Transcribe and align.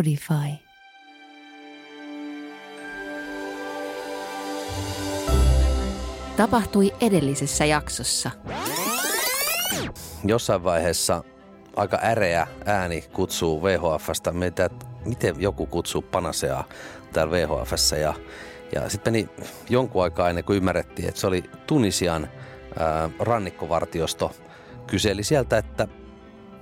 Spotify. 0.00 0.64
Tapahtui 6.36 6.94
edellisessä 7.00 7.64
jaksossa. 7.64 8.30
Jossain 10.24 10.64
vaiheessa 10.64 11.24
aika 11.76 11.98
äreä 12.02 12.46
ääni 12.64 13.02
kutsuu 13.12 13.62
VHFstä 13.62 14.32
meitä, 14.32 14.64
että 14.64 14.86
miten 15.04 15.34
joku 15.38 15.66
kutsuu 15.66 16.02
Panaseaa 16.02 16.64
täällä 17.12 17.32
VHFssä 17.32 17.96
ja, 17.96 18.14
ja 18.74 18.88
sitten 18.88 19.12
meni 19.12 19.28
jonkun 19.68 20.02
aikaa 20.02 20.28
ennen 20.28 20.44
kuin 20.44 20.56
ymmärrettiin, 20.56 21.08
että 21.08 21.20
se 21.20 21.26
oli 21.26 21.44
Tunisian 21.66 22.28
ää, 22.78 23.10
rannikkovartiosto. 23.18 24.32
Kyseli 24.86 25.24
sieltä, 25.24 25.58
että 25.58 25.88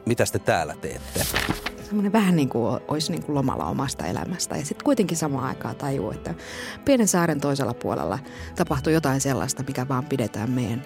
mitä 0.07 0.25
te 0.33 0.39
täällä 0.39 0.75
teette? 0.81 1.21
semmoinen 1.89 2.13
vähän 2.13 2.37
niin 2.37 2.49
kuin 2.49 2.81
olisi 2.89 3.13
niin 3.13 3.23
kuin 3.23 3.35
lomalla 3.35 3.65
omasta 3.65 4.07
elämästä. 4.07 4.57
Ja 4.57 4.65
sitten 4.65 4.85
kuitenkin 4.85 5.17
samaan 5.17 5.45
aikaan 5.45 5.77
tajuu, 5.77 6.11
että 6.11 6.35
pienen 6.85 7.09
saaren 7.09 7.41
toisella 7.41 7.75
puolella 7.75 8.19
tapahtuu 8.57 8.93
jotain 8.93 9.21
sellaista, 9.21 9.65
mikä 9.67 9.89
vaan 9.89 10.05
pidetään 10.05 10.51
meidän, 10.51 10.83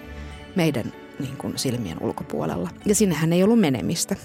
meidän 0.55 0.93
niin 1.19 1.37
kuin 1.37 1.57
silmien 1.57 1.97
ulkopuolella. 2.03 2.69
Ja 2.85 2.95
sinnehän 2.95 3.33
ei 3.33 3.43
ollut 3.43 3.59
menemistä. 3.59 4.15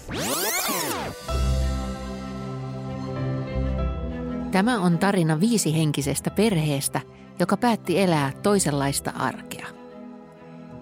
Tämä 4.51 4.81
on 4.81 4.99
tarina 4.99 5.41
viisihenkisestä 5.41 6.31
perheestä, 6.31 7.01
joka 7.39 7.57
päätti 7.57 8.01
elää 8.01 8.33
toisenlaista 8.43 9.11
arkea. 9.11 9.48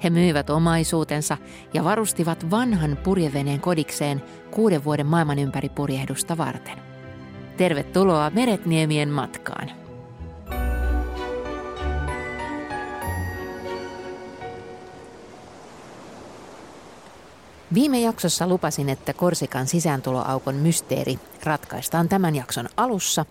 He 0.05 0.11
myivät 0.11 0.51
omaisuutensa 0.51 1.37
ja 1.75 1.85
varustivat 1.85 2.51
vanhan 2.51 2.99
purjeveneen 3.05 3.61
kodikseen 3.61 4.23
kuuden 4.51 4.85
vuoden 4.85 5.07
maailman 5.07 5.39
ympäri 5.39 5.69
purjehdusta 5.69 6.37
varten. 6.37 6.79
Tervetuloa 7.57 8.31
Meretniemien 8.31 9.09
matkaan. 9.09 9.71
Viime 17.75 18.01
jaksossa 18.01 18.47
lupasin, 18.47 18.89
että 18.89 19.13
Korsikan 19.13 19.67
sisääntuloaukon 19.67 20.55
mysteeri 20.55 21.19
ratkaistaan 21.45 22.09
tämän 22.09 22.37
jakson 22.37 22.69
alussa, 22.77 23.25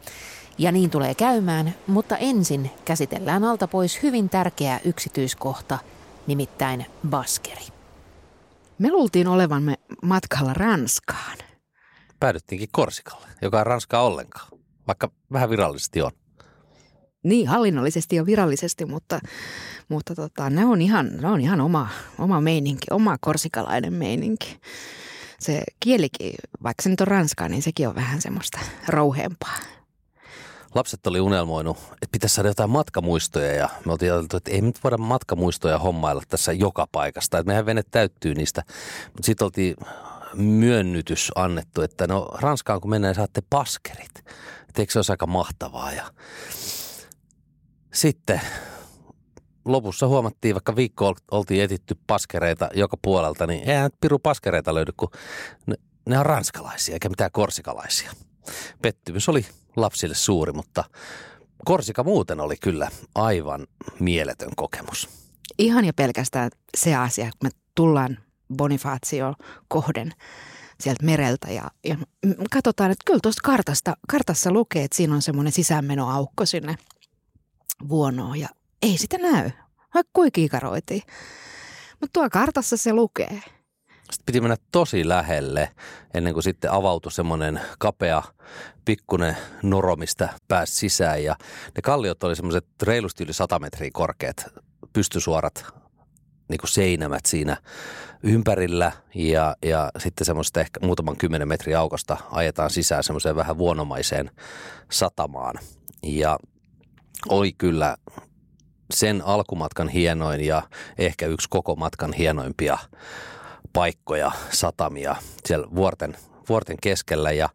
ja 0.58 0.72
niin 0.72 0.89
tulee 0.89 1.16
käymään, 1.16 1.76
mutta 1.88 2.17
ensin 2.17 2.72
käsitellään 2.86 3.44
alta 3.44 3.67
pois 3.67 4.04
hyvin 4.04 4.30
tärkeä 4.30 4.80
yksityiskohta– 4.86 5.80
nimittäin 6.28 6.86
baskeri. 7.09 7.66
Me 8.80 8.92
luultiin 8.92 9.28
olevamme 9.28 9.76
matkalla 10.04 10.54
Ranskaan. 10.54 11.38
Päädyttiinkin 12.20 12.70
Korsikalle, 12.72 13.28
joka 13.42 13.59
on 13.59 13.67
Ranskaa 13.67 14.04
ollenkaan, 14.04 14.48
vaikka 14.88 15.12
vähän 15.34 15.50
virallisesti 15.50 16.02
on. 16.02 16.12
Niin, 17.23 17.48
hallinnollisesti 17.48 18.16
ja 18.16 18.26
virallisesti, 18.26 18.86
mutta, 18.86 19.20
mutta 19.90 20.16
tota, 20.16 20.50
ne, 20.50 20.66
on 20.66 20.82
ihan, 20.82 21.17
ne 21.17 21.28
on 21.28 21.42
ihan 21.42 21.62
oma, 21.62 21.88
oma 22.20 22.42
meininki, 22.42 22.88
oma 22.92 23.17
korsikalainen 23.22 23.94
meininki. 23.94 24.60
Se 25.39 25.64
kielikin, 25.80 26.34
vaikka 26.64 26.84
se 26.84 26.89
nyt 26.89 27.02
on 27.02 27.08
ranskaa, 27.08 27.50
niin 27.50 27.62
sekin 27.62 27.88
on 27.88 27.95
vähän 27.95 28.22
semmoista 28.22 28.60
rouheempaa 28.88 29.58
lapset 30.76 31.08
oli 31.08 31.20
unelmoinut, 31.20 31.78
että 31.78 32.08
pitäisi 32.12 32.36
saada 32.36 32.50
jotain 32.50 32.70
matkamuistoja 32.70 33.54
ja 33.54 33.70
me 33.86 33.92
oltiin 33.92 34.12
ajateltu, 34.12 34.38
että 34.38 34.52
ei 34.52 34.62
nyt 34.62 34.84
voida 34.84 34.98
matkamuistoja 34.98 35.80
hommailla 35.80 36.22
tässä 36.28 36.54
joka 36.54 36.88
paikasta, 36.92 37.38
että 37.38 37.48
meidän 37.48 37.66
vene 37.66 37.84
täyttyy 37.92 38.36
niistä. 38.36 38.64
Mutta 39.06 39.26
sitten 39.26 39.45
oltiin 39.45 39.76
myönnytys 40.34 41.32
annettu, 41.36 41.82
että 41.82 42.08
no 42.08 42.30
Ranskaan 42.34 42.82
kun 42.82 42.90
mennään 42.90 43.16
saatte 43.16 43.42
paskerit. 43.49 44.11
Et 44.70 44.80
eikö 44.80 44.94
se 44.94 44.99
olisi 44.99 45.11
aika 45.14 45.27
mahtavaa 45.27 45.92
ja 45.92 46.04
sitten 47.94 48.42
lopussa 49.66 50.08
huomattiin, 50.08 50.55
vaikka 50.55 50.76
viikko 50.76 51.16
oltiin 51.32 51.64
etitty 51.64 51.98
paskereita 52.08 52.70
joka 52.73 52.98
puolelta, 53.02 53.48
niin 53.48 53.70
eihän 53.70 53.92
piru 54.02 54.20
paskereita 54.20 54.73
löydy, 54.73 54.92
kun 54.98 55.10
ne, 55.66 55.76
ne 56.10 56.20
on 56.20 56.26
ranskalaisia 56.26 56.94
eikä 56.94 57.10
mitään 57.10 57.32
korsikalaisia. 57.32 58.11
Pettymys 58.82 59.30
oli 59.30 59.45
lapsille 59.76 60.16
suuri, 60.16 60.52
mutta 60.52 60.83
Korsika 61.66 62.04
muuten 62.04 62.39
oli 62.39 62.56
kyllä 62.61 62.89
aivan 63.16 63.67
mieletön 64.00 64.52
kokemus. 64.56 65.10
Ihan 65.58 65.86
ja 65.86 65.94
pelkästään 65.94 66.52
se 66.78 66.95
asia, 66.95 67.26
kun 67.26 67.32
me 67.44 67.50
tullaan 67.76 68.17
Bonifacio 68.58 69.34
kohden 69.67 70.11
sieltä 70.80 71.05
mereltä 71.05 71.52
ja, 71.52 71.72
ja 71.86 71.98
katsotaan, 72.52 72.92
että 72.92 73.04
kyllä 73.05 73.20
tuosta 73.23 73.42
kartasta, 73.44 73.98
kartassa 74.08 74.52
lukee, 74.52 74.84
että 74.84 74.98
siinä 74.98 75.16
on 75.16 75.22
semmoinen 75.22 75.54
sisäänmenoaukko 75.54 76.45
sinne 76.45 76.76
vuonoon 77.89 78.39
ja 78.39 78.50
ei 78.82 78.98
sitä 78.98 79.17
näy, 79.17 79.52
vaikka 79.94 80.11
kuinka 80.14 80.36
kiikaroitiin. 80.36 81.02
Mutta 82.02 82.20
tuo 82.20 82.30
kartassa 82.30 82.78
se 82.78 82.94
lukee– 82.94 83.42
sitten 84.11 84.26
piti 84.26 84.42
mennä 84.42 84.55
tosi 84.71 85.08
lähelle 85.08 85.71
ennen 86.14 86.33
kuin 86.33 86.43
sitten 86.43 86.71
avautui 86.71 87.11
semmoinen 87.11 87.61
kapea 87.80 88.23
pikkunen 88.86 89.38
noro, 89.64 89.95
mistä 89.95 90.30
pääsi 90.48 90.76
sisään. 90.76 91.23
Ja 91.23 91.36
ne 91.76 91.82
kalliot 91.83 92.23
oli 92.23 92.36
semmoiset 92.36 92.66
reilusti 92.83 93.23
yli 93.23 93.33
100 93.33 93.60
metriä 93.60 93.89
korkeat, 93.93 94.45
pystysuorat 94.93 95.66
niin 96.49 96.60
kuin 96.60 96.70
seinämät 96.70 97.26
siinä 97.26 97.58
ympärillä 98.23 98.92
ja, 99.16 99.55
ja 99.66 99.92
sitten 99.98 100.26
semmoista 100.26 100.60
ehkä 100.60 100.80
muutaman 100.83 101.17
kymmenen 101.17 101.48
metrin 101.48 101.77
aukosta 101.77 102.17
ajetaan 102.32 102.70
sisään 102.70 103.04
semmoiseen 103.04 103.36
vähän 103.36 103.58
vuonomaiseen 103.58 104.32
satamaan. 104.92 105.55
Ja 106.04 106.39
oli 107.30 107.54
kyllä 107.54 107.98
sen 108.93 109.22
alkumatkan 109.26 109.89
hienoin 109.89 110.45
ja 110.45 110.61
ehkä 110.98 111.26
yksi 111.26 111.49
koko 111.49 111.76
matkan 111.76 112.14
hienoimpia 112.14 112.77
paikkoja, 113.75 114.31
satamia 114.52 115.15
siellä 115.45 115.67
vuorten, 115.75 116.17
vuorten 116.49 116.77
keskellä 116.81 117.31
ja 117.31 117.49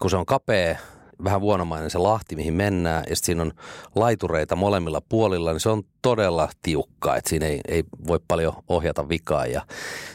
kun 0.00 0.10
se 0.10 0.16
on 0.16 0.26
kapea, 0.26 0.76
vähän 1.24 1.40
vuonomainen 1.40 1.90
se 1.90 1.98
lahti, 1.98 2.36
mihin 2.36 2.54
mennään, 2.54 3.04
ja 3.10 3.16
siinä 3.16 3.42
on 3.42 3.52
laitureita 3.94 4.56
molemmilla 4.56 5.00
puolilla, 5.08 5.52
niin 5.52 5.60
se 5.60 5.68
on 5.68 5.82
todella 6.02 6.48
tiukkaa, 6.62 7.16
että 7.16 7.30
siinä 7.30 7.46
ei, 7.46 7.60
ei 7.68 7.84
voi 8.06 8.20
paljon 8.28 8.52
ohjata 8.68 9.08
vikaa. 9.08 9.46
Ja 9.46 9.62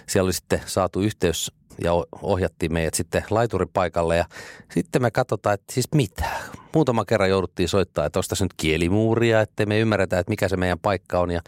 siellä 0.08 0.28
oli 0.28 0.34
sitten 0.34 0.62
saatu 0.66 1.02
yhteys 1.02 1.52
ja 1.84 1.92
ohjattiin 2.22 2.74
meidät 2.74 2.94
sitten 2.94 3.24
laituripaikalle 3.30 4.18
ja 4.18 4.26
sitten 4.74 5.02
me 5.02 5.12
katsotaan, 5.12 5.54
että 5.54 5.74
siis 5.74 5.88
mitä. 5.96 6.26
Muutama 6.74 7.06
kerran 7.06 7.30
jouduttiin 7.30 7.70
soittaa, 7.70 8.06
että 8.06 8.20
ostaisi 8.20 8.44
nyt 8.44 8.54
kielimuuria, 8.58 9.42
että 9.42 9.66
me 9.66 9.80
ymmärretä, 9.80 10.20
että 10.20 10.30
mikä 10.30 10.48
se 10.48 10.58
meidän 10.58 10.80
paikka 10.80 11.20
on 11.20 11.32
ja 11.32 11.42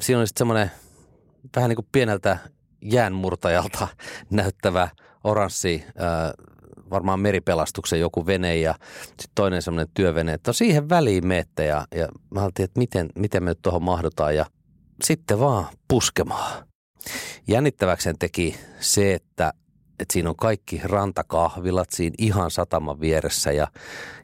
siinä 0.00 0.18
oli 0.18 0.26
sitten 0.26 0.40
semmoinen 0.40 0.70
vähän 1.56 1.68
niin 1.68 1.76
kuin 1.76 1.88
pieneltä 1.92 2.38
jäänmurtajalta 2.82 3.88
näyttävä 4.30 4.88
oranssi, 5.24 5.84
varmaan 6.90 7.20
meripelastuksen 7.20 8.00
joku 8.00 8.26
vene 8.26 8.56
ja 8.56 8.74
sitten 9.04 9.30
toinen 9.34 9.62
semmoinen 9.62 9.94
työvene, 9.94 10.32
että 10.32 10.52
siihen 10.52 10.88
väliin 10.88 11.26
meette 11.26 11.64
ja, 11.64 11.86
ja 11.94 12.08
mä 12.30 12.40
ajattelin, 12.40 12.64
että 12.64 12.78
miten, 12.78 13.08
miten 13.18 13.42
me 13.42 13.50
nyt 13.50 13.62
tuohon 13.62 13.82
mahdutaan 13.82 14.36
ja 14.36 14.46
sitten 15.04 15.40
vaan 15.40 15.66
puskemaan. 15.88 16.66
Jännittäväkseen 17.48 18.18
teki 18.18 18.56
se, 18.80 19.14
että 19.14 19.52
että 19.98 20.12
siinä 20.12 20.30
on 20.30 20.36
kaikki 20.36 20.80
rantakahvilat 20.84 21.90
siinä 21.90 22.14
ihan 22.18 22.50
sataman 22.50 23.00
vieressä 23.00 23.52
ja, 23.52 23.66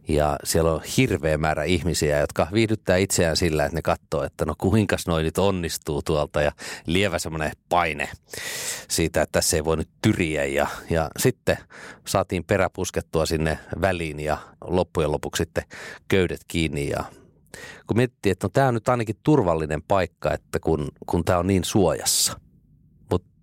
ja 0.09 0.37
siellä 0.45 0.73
on 0.73 0.81
hirveä 0.97 1.39
määrä 1.39 1.65
ihmisiä, 1.65 2.21
jotka 2.21 2.47
viihdyttää 2.53 2.97
itseään 2.97 3.37
sillä, 3.37 3.65
että 3.65 3.77
ne 3.77 3.83
katsoo, 3.83 4.23
että 4.23 4.45
no 4.45 4.55
kuinka 4.59 4.97
noin 5.07 5.25
nyt 5.25 5.39
onnistuu 5.39 6.03
tuolta 6.03 6.43
ja 6.43 6.53
lievä 6.87 7.19
semmoinen 7.19 7.53
paine 7.69 8.09
siitä, 8.89 9.23
että 9.23 9.33
tässä 9.33 9.57
ei 9.57 9.65
voi 9.65 9.77
nyt 9.77 9.89
tyriä 10.03 10.45
ja, 10.45 10.67
ja 10.91 11.11
sitten 11.19 11.57
saatiin 12.07 12.45
peräpuskettua 12.45 13.27
sinne 13.27 13.59
väliin 13.81 14.21
ja 14.21 14.39
loppujen 14.61 15.13
lopuksi 15.13 15.41
sitten 15.41 15.65
köydet 16.09 16.41
kiinni 16.49 16.89
ja 16.89 17.05
kun 17.87 17.97
miettii, 17.97 18.33
että 18.33 18.45
no 18.45 18.51
tämä 18.53 18.69
on 18.69 18.75
nyt 18.75 18.89
ainakin 18.89 19.17
turvallinen 19.23 19.83
paikka, 19.83 20.33
että 20.35 20.61
kun, 20.61 20.89
kun 21.07 21.25
tämä 21.25 21.39
on 21.39 21.47
niin 21.47 21.65
suojassa– 21.65 22.37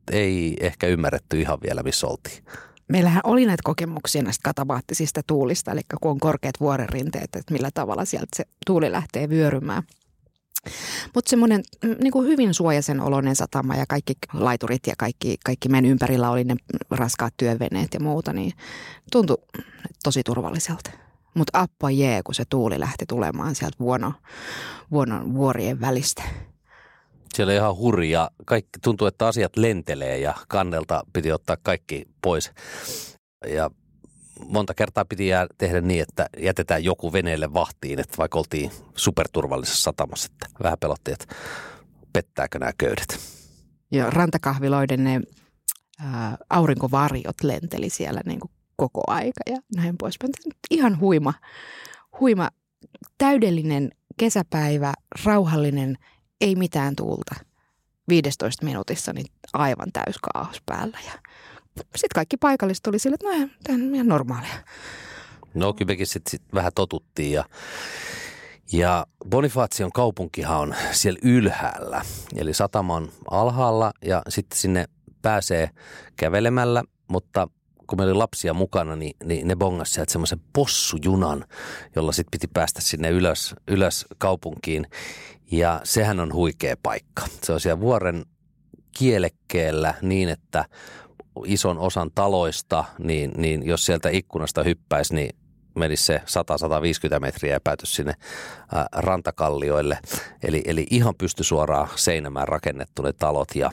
ei 0.10 0.58
ehkä 0.60 0.88
ymmärretty 0.88 1.42
ihan 1.42 1.58
vielä, 1.64 1.84
missä 1.84 2.08
oltiin. 2.08 2.44
Meillähän 2.88 3.22
oli 3.24 3.46
näitä 3.46 3.62
kokemuksia 3.64 4.22
näistä 4.22 4.44
katabaattisista 4.44 5.22
tuulista, 5.28 5.72
eli 5.72 5.82
kun 6.02 6.12
on 6.12 6.20
korkeat 6.20 6.56
vuorenrinteet, 6.60 7.36
että 7.36 7.54
millä 7.54 7.70
tavalla 7.74 8.06
sieltä 8.06 8.28
se 8.36 8.44
tuuli 8.66 8.92
lähtee 8.92 9.30
vyörymään. 9.30 9.84
Mutta 11.16 11.30
semmoinen 11.30 11.64
mm, 11.84 11.96
niin 12.04 12.28
hyvin 12.28 12.54
suojaisen 12.54 13.02
oloinen 13.02 13.36
satama 13.36 13.76
ja 13.76 13.86
kaikki 13.90 14.14
laiturit 14.34 14.88
ja 14.88 14.94
kaikki, 14.98 15.38
kaikki 15.46 15.70
meidän 15.70 15.90
ympärillä 15.92 16.30
oli 16.30 16.44
ne 16.44 16.56
raskaat 16.92 17.34
työveneet 17.38 17.94
ja 17.94 18.00
muuta, 18.00 18.34
niin 18.34 18.54
tuntui 19.12 19.38
tosi 20.04 20.24
turvalliselta. 20.24 20.92
Mutta 21.34 21.60
appa 21.60 21.92
jee, 21.92 22.22
kun 22.24 22.36
se 22.36 22.44
tuuli 22.50 22.80
lähti 22.80 23.06
tulemaan 23.08 23.56
sieltä 23.56 23.78
vuono, 23.80 24.14
vuonon 24.92 25.34
vuorien 25.34 25.82
välistä. 25.82 26.24
Siellä 27.36 27.54
ihan 27.54 27.76
hurja. 27.76 28.32
Kaikki, 28.46 28.80
tuntuu, 28.84 29.08
että 29.08 29.28
asiat 29.28 29.58
lentelee 29.58 30.18
ja 30.18 30.34
kannelta 30.48 31.04
piti 31.14 31.32
ottaa 31.32 31.58
kaikki 31.64 32.06
pois. 32.22 32.52
Ja 33.48 33.72
monta 34.48 34.74
kertaa 34.74 35.06
piti 35.06 35.28
jää, 35.28 35.48
tehdä 35.58 35.82
niin, 35.82 36.02
että 36.02 36.30
jätetään 36.38 36.84
joku 36.84 37.14
veneelle 37.14 37.54
vahtiin, 37.54 38.00
että 38.00 38.18
vaikka 38.18 38.40
oltiin 38.40 38.72
superturvallisessa 38.96 39.84
satamassa, 39.84 40.30
että 40.32 40.64
vähän 40.64 40.78
pelotti, 40.80 41.12
että 41.12 41.36
pettääkö 42.14 42.60
nämä 42.60 42.72
köydet. 42.78 43.20
Ja 43.92 44.10
rantakahviloiden 44.10 45.04
ne 45.04 45.22
ää, 46.00 46.38
aurinkovarjot 46.50 47.44
lenteli 47.44 47.90
siellä 47.90 48.22
niin 48.26 48.40
kuin 48.40 48.52
koko 48.76 49.02
aika 49.08 49.42
ja 49.50 49.58
näin 49.76 49.98
poispäin. 49.98 50.34
Ihan 50.72 51.00
huima, 51.00 51.34
huima, 52.20 52.50
täydellinen 53.18 53.90
kesäpäivä, 54.18 54.94
rauhallinen, 55.26 55.98
ei 56.42 56.56
mitään 56.56 56.96
tuulta. 56.96 57.36
15 58.10 58.66
minuutissa 58.66 59.14
niin 59.14 59.26
aivan 59.54 59.92
täys 59.94 60.16
kaos 60.34 60.62
päällä 60.66 60.98
ja 61.06 61.12
sitten 61.76 62.16
kaikki 62.16 62.38
paikalliset 62.38 62.84
tuli 62.84 63.00
sille, 63.00 63.14
että 63.14 63.38
no 63.38 63.50
tämä 63.64 63.84
on 63.84 63.96
ihan 63.96 64.08
normaalia. 64.08 64.64
No 65.54 65.76
mekin 65.88 66.08
sitten 66.08 66.32
sit 66.32 66.42
vähän 66.54 66.72
totuttiin 66.76 67.32
ja, 67.32 67.46
ja 68.72 69.06
Bonifacion 69.30 69.92
kaupunkihan 69.92 70.60
on 70.60 70.76
siellä 70.92 71.20
ylhäällä. 71.24 72.02
Eli 72.36 72.54
satama 72.54 72.96
on 72.96 73.12
alhaalla 73.32 73.92
ja 74.06 74.22
sitten 74.30 74.60
sinne 74.60 74.86
pääsee 75.22 75.70
kävelemällä, 76.16 76.84
mutta 77.08 77.48
kun 77.88 78.00
meillä 78.00 78.12
oli 78.12 78.18
lapsia 78.18 78.54
mukana, 78.54 78.96
niin, 78.96 79.16
niin 79.24 79.48
ne 79.48 79.56
bongas 79.56 79.94
sieltä 79.94 80.12
semmoisen 80.12 80.42
possujunan, 80.54 81.46
jolla 81.96 82.12
sitten 82.12 82.32
piti 82.32 82.48
päästä 82.54 82.82
sinne 82.82 83.10
ylös, 83.10 83.56
ylös 83.68 84.06
kaupunkiin. 84.18 84.88
Ja 85.52 85.82
sehän 85.84 86.20
on 86.20 86.34
huikea 86.34 86.76
paikka. 86.84 87.22
Se 87.44 87.54
on 87.54 87.60
siellä 87.60 87.80
vuoren 87.80 88.26
kielekkeellä 88.98 89.94
niin, 90.02 90.30
että 90.30 90.66
ison 91.46 91.78
osan 91.78 92.12
taloista, 92.16 92.84
niin, 93.00 93.32
niin 93.38 93.66
jos 93.66 93.86
sieltä 93.86 94.10
ikkunasta 94.10 94.64
hyppäisi, 94.64 95.16
niin 95.16 95.36
menisi 95.76 96.04
se 96.04 96.22
100-150 97.18 97.20
metriä 97.20 97.54
ja 97.54 97.60
päätys 97.64 97.96
sinne 97.96 98.14
rantakallioille. 98.92 100.00
Eli, 100.44 100.62
eli 100.66 100.88
ihan 100.90 101.16
pysty 101.16 101.44
suoraan 101.44 101.88
seinämään 101.96 102.48
rakennettu 102.48 103.02
ne 103.02 103.14
talot 103.14 103.56
ja 103.56 103.72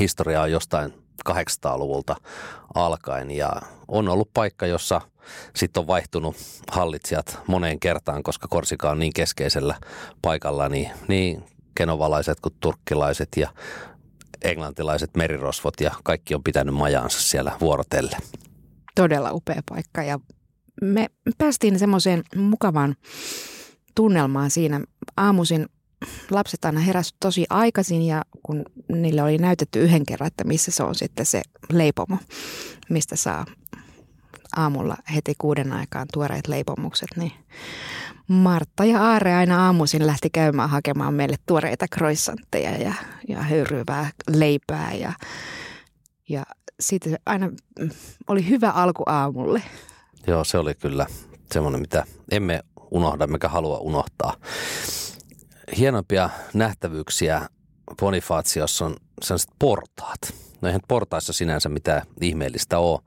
historia 0.00 0.42
on 0.42 0.50
jostain 0.50 1.05
800-luvulta 1.28 2.16
alkaen 2.74 3.30
ja 3.30 3.52
on 3.88 4.08
ollut 4.08 4.30
paikka, 4.34 4.66
jossa 4.66 5.00
sitten 5.56 5.80
on 5.80 5.86
vaihtunut 5.86 6.36
hallitsijat 6.70 7.38
moneen 7.46 7.80
kertaan, 7.80 8.22
koska 8.22 8.48
Korsika 8.48 8.90
on 8.90 8.98
niin 8.98 9.12
keskeisellä 9.12 9.74
paikalla, 10.22 10.68
niin, 10.68 10.90
niin 11.08 11.44
kenovalaiset 11.74 12.40
kuin 12.40 12.54
turkkilaiset 12.60 13.28
ja 13.36 13.50
englantilaiset 14.42 15.16
merirosvot 15.16 15.80
ja 15.80 15.90
kaikki 16.04 16.34
on 16.34 16.42
pitänyt 16.42 16.74
majaansa 16.74 17.20
siellä 17.20 17.52
vuorotelle. 17.60 18.16
Todella 18.94 19.32
upea 19.32 19.60
paikka 19.68 20.02
ja 20.02 20.18
me 20.82 21.06
päästiin 21.38 21.78
semmoiseen 21.78 22.22
mukavaan 22.36 22.96
tunnelmaan 23.94 24.50
siinä. 24.50 24.80
Aamuisin 25.16 25.66
lapset 26.30 26.64
aina 26.64 26.80
heräsivät 26.80 27.16
tosi 27.20 27.46
aikaisin 27.50 28.02
ja 28.02 28.22
kun 28.42 28.64
niille 28.88 29.22
oli 29.22 29.38
näytetty 29.38 29.80
yhden 29.80 30.06
kerran, 30.06 30.26
että 30.26 30.44
missä 30.44 30.70
se 30.70 30.82
on 30.82 30.94
sitten 30.94 31.26
se 31.26 31.42
leipomo, 31.72 32.18
mistä 32.88 33.16
saa 33.16 33.46
aamulla 34.56 34.96
heti 35.14 35.34
kuuden 35.38 35.72
aikaan 35.72 36.06
tuoreet 36.12 36.48
leipomukset, 36.48 37.08
niin 37.16 37.32
Martta 38.28 38.84
ja 38.84 39.02
Aare 39.02 39.34
aina 39.34 39.66
aamuisin 39.66 40.06
lähti 40.06 40.30
käymään 40.30 40.70
hakemaan 40.70 41.14
meille 41.14 41.36
tuoreita 41.46 41.86
croissantteja 41.96 42.70
ja, 42.70 42.94
ja 43.28 43.42
höyryvää 43.42 44.10
leipää 44.30 44.94
ja, 44.94 45.12
ja 46.28 46.42
sitten 46.80 47.18
aina 47.26 47.50
oli 48.28 48.48
hyvä 48.48 48.70
alku 48.70 49.02
aamulle. 49.06 49.62
Joo, 50.26 50.44
se 50.44 50.58
oli 50.58 50.74
kyllä 50.74 51.06
semmoinen, 51.52 51.80
mitä 51.80 52.04
emme 52.30 52.60
unohda, 52.90 53.26
mikä 53.26 53.48
halua 53.48 53.78
unohtaa. 53.78 54.34
Hienompia 55.78 56.30
nähtävyyksiä 56.54 57.48
Bonifaatiossa 58.00 58.84
on 58.84 58.96
sellaiset 59.22 59.50
portaat. 59.58 60.18
No 60.60 60.68
eihän 60.68 60.80
portaissa 60.88 61.32
sinänsä 61.32 61.68
mitään 61.68 62.02
ihmeellistä 62.20 62.78
ole, 62.78 63.00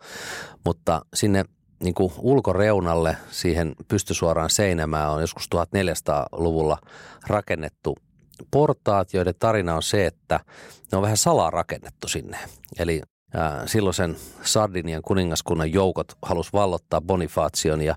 mutta 0.65 1.01
sinne 1.13 1.45
niin 1.83 1.93
kuin 1.93 2.13
ulkoreunalle 2.17 3.17
siihen 3.31 3.75
pystysuoraan 3.87 4.49
seinämään 4.49 5.11
on 5.11 5.21
joskus 5.21 5.49
1400-luvulla 5.55 6.77
rakennettu 7.27 7.97
portaat, 8.51 9.13
joiden 9.13 9.33
tarina 9.39 9.75
on 9.75 9.83
se, 9.83 10.05
että 10.05 10.39
ne 10.91 10.97
on 10.97 11.01
vähän 11.01 11.17
salaa 11.17 11.49
rakennettu 11.49 12.07
sinne. 12.07 12.37
Eli 12.79 13.01
ää, 13.33 13.67
silloisen 13.67 14.15
Sardinian 14.43 15.01
kuningaskunnan 15.01 15.73
joukot 15.73 16.17
halus 16.21 16.53
vallottaa 16.53 17.01
Bonifacion 17.01 17.81
ja, 17.81 17.95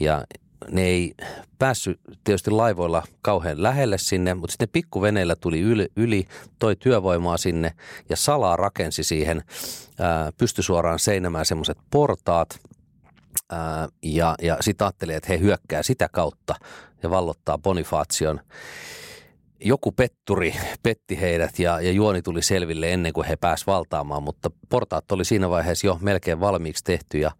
ja 0.00 0.24
ne 0.70 0.82
ei 0.82 1.14
päässyt 1.58 2.00
tietysti 2.24 2.50
laivoilla 2.50 3.02
kauhean 3.22 3.62
lähelle 3.62 3.98
sinne, 3.98 4.34
mutta 4.34 4.52
sitten 4.52 4.68
pikkuveneillä 4.72 5.36
tuli 5.36 5.60
yli, 5.60 5.88
yli, 5.96 6.26
toi 6.58 6.76
työvoimaa 6.76 7.36
sinne 7.36 7.72
ja 8.08 8.16
salaa 8.16 8.56
rakensi 8.56 9.04
siihen 9.04 9.42
ää, 9.98 10.32
pystysuoraan 10.38 10.98
seinämään 10.98 11.46
semmoiset 11.46 11.78
portaat– 11.90 12.48
ää, 13.50 13.88
ja, 14.02 14.34
ja 14.42 14.56
sitten 14.60 14.84
ajattelin, 14.84 15.16
että 15.16 15.28
he 15.28 15.38
hyökkää 15.38 15.82
sitä 15.82 16.08
kautta 16.12 16.54
ja 17.02 17.10
vallottaa 17.10 17.58
Bonifacion. 17.58 18.40
Joku 19.60 19.92
petturi 19.92 20.54
petti 20.82 21.20
heidät 21.20 21.58
ja, 21.58 21.80
ja 21.80 21.92
juoni 21.92 22.22
tuli 22.22 22.42
selville 22.42 22.92
ennen 22.92 23.12
kuin 23.12 23.26
he 23.26 23.36
pääsivät 23.36 23.66
valtaamaan, 23.66 24.22
mutta 24.22 24.50
portaat 24.68 25.12
oli 25.12 25.24
siinä 25.24 25.50
vaiheessa 25.50 25.86
jo 25.86 25.98
melkein 26.00 26.40
valmiiksi 26.40 26.84
tehty 26.84 27.18
ja 27.18 27.30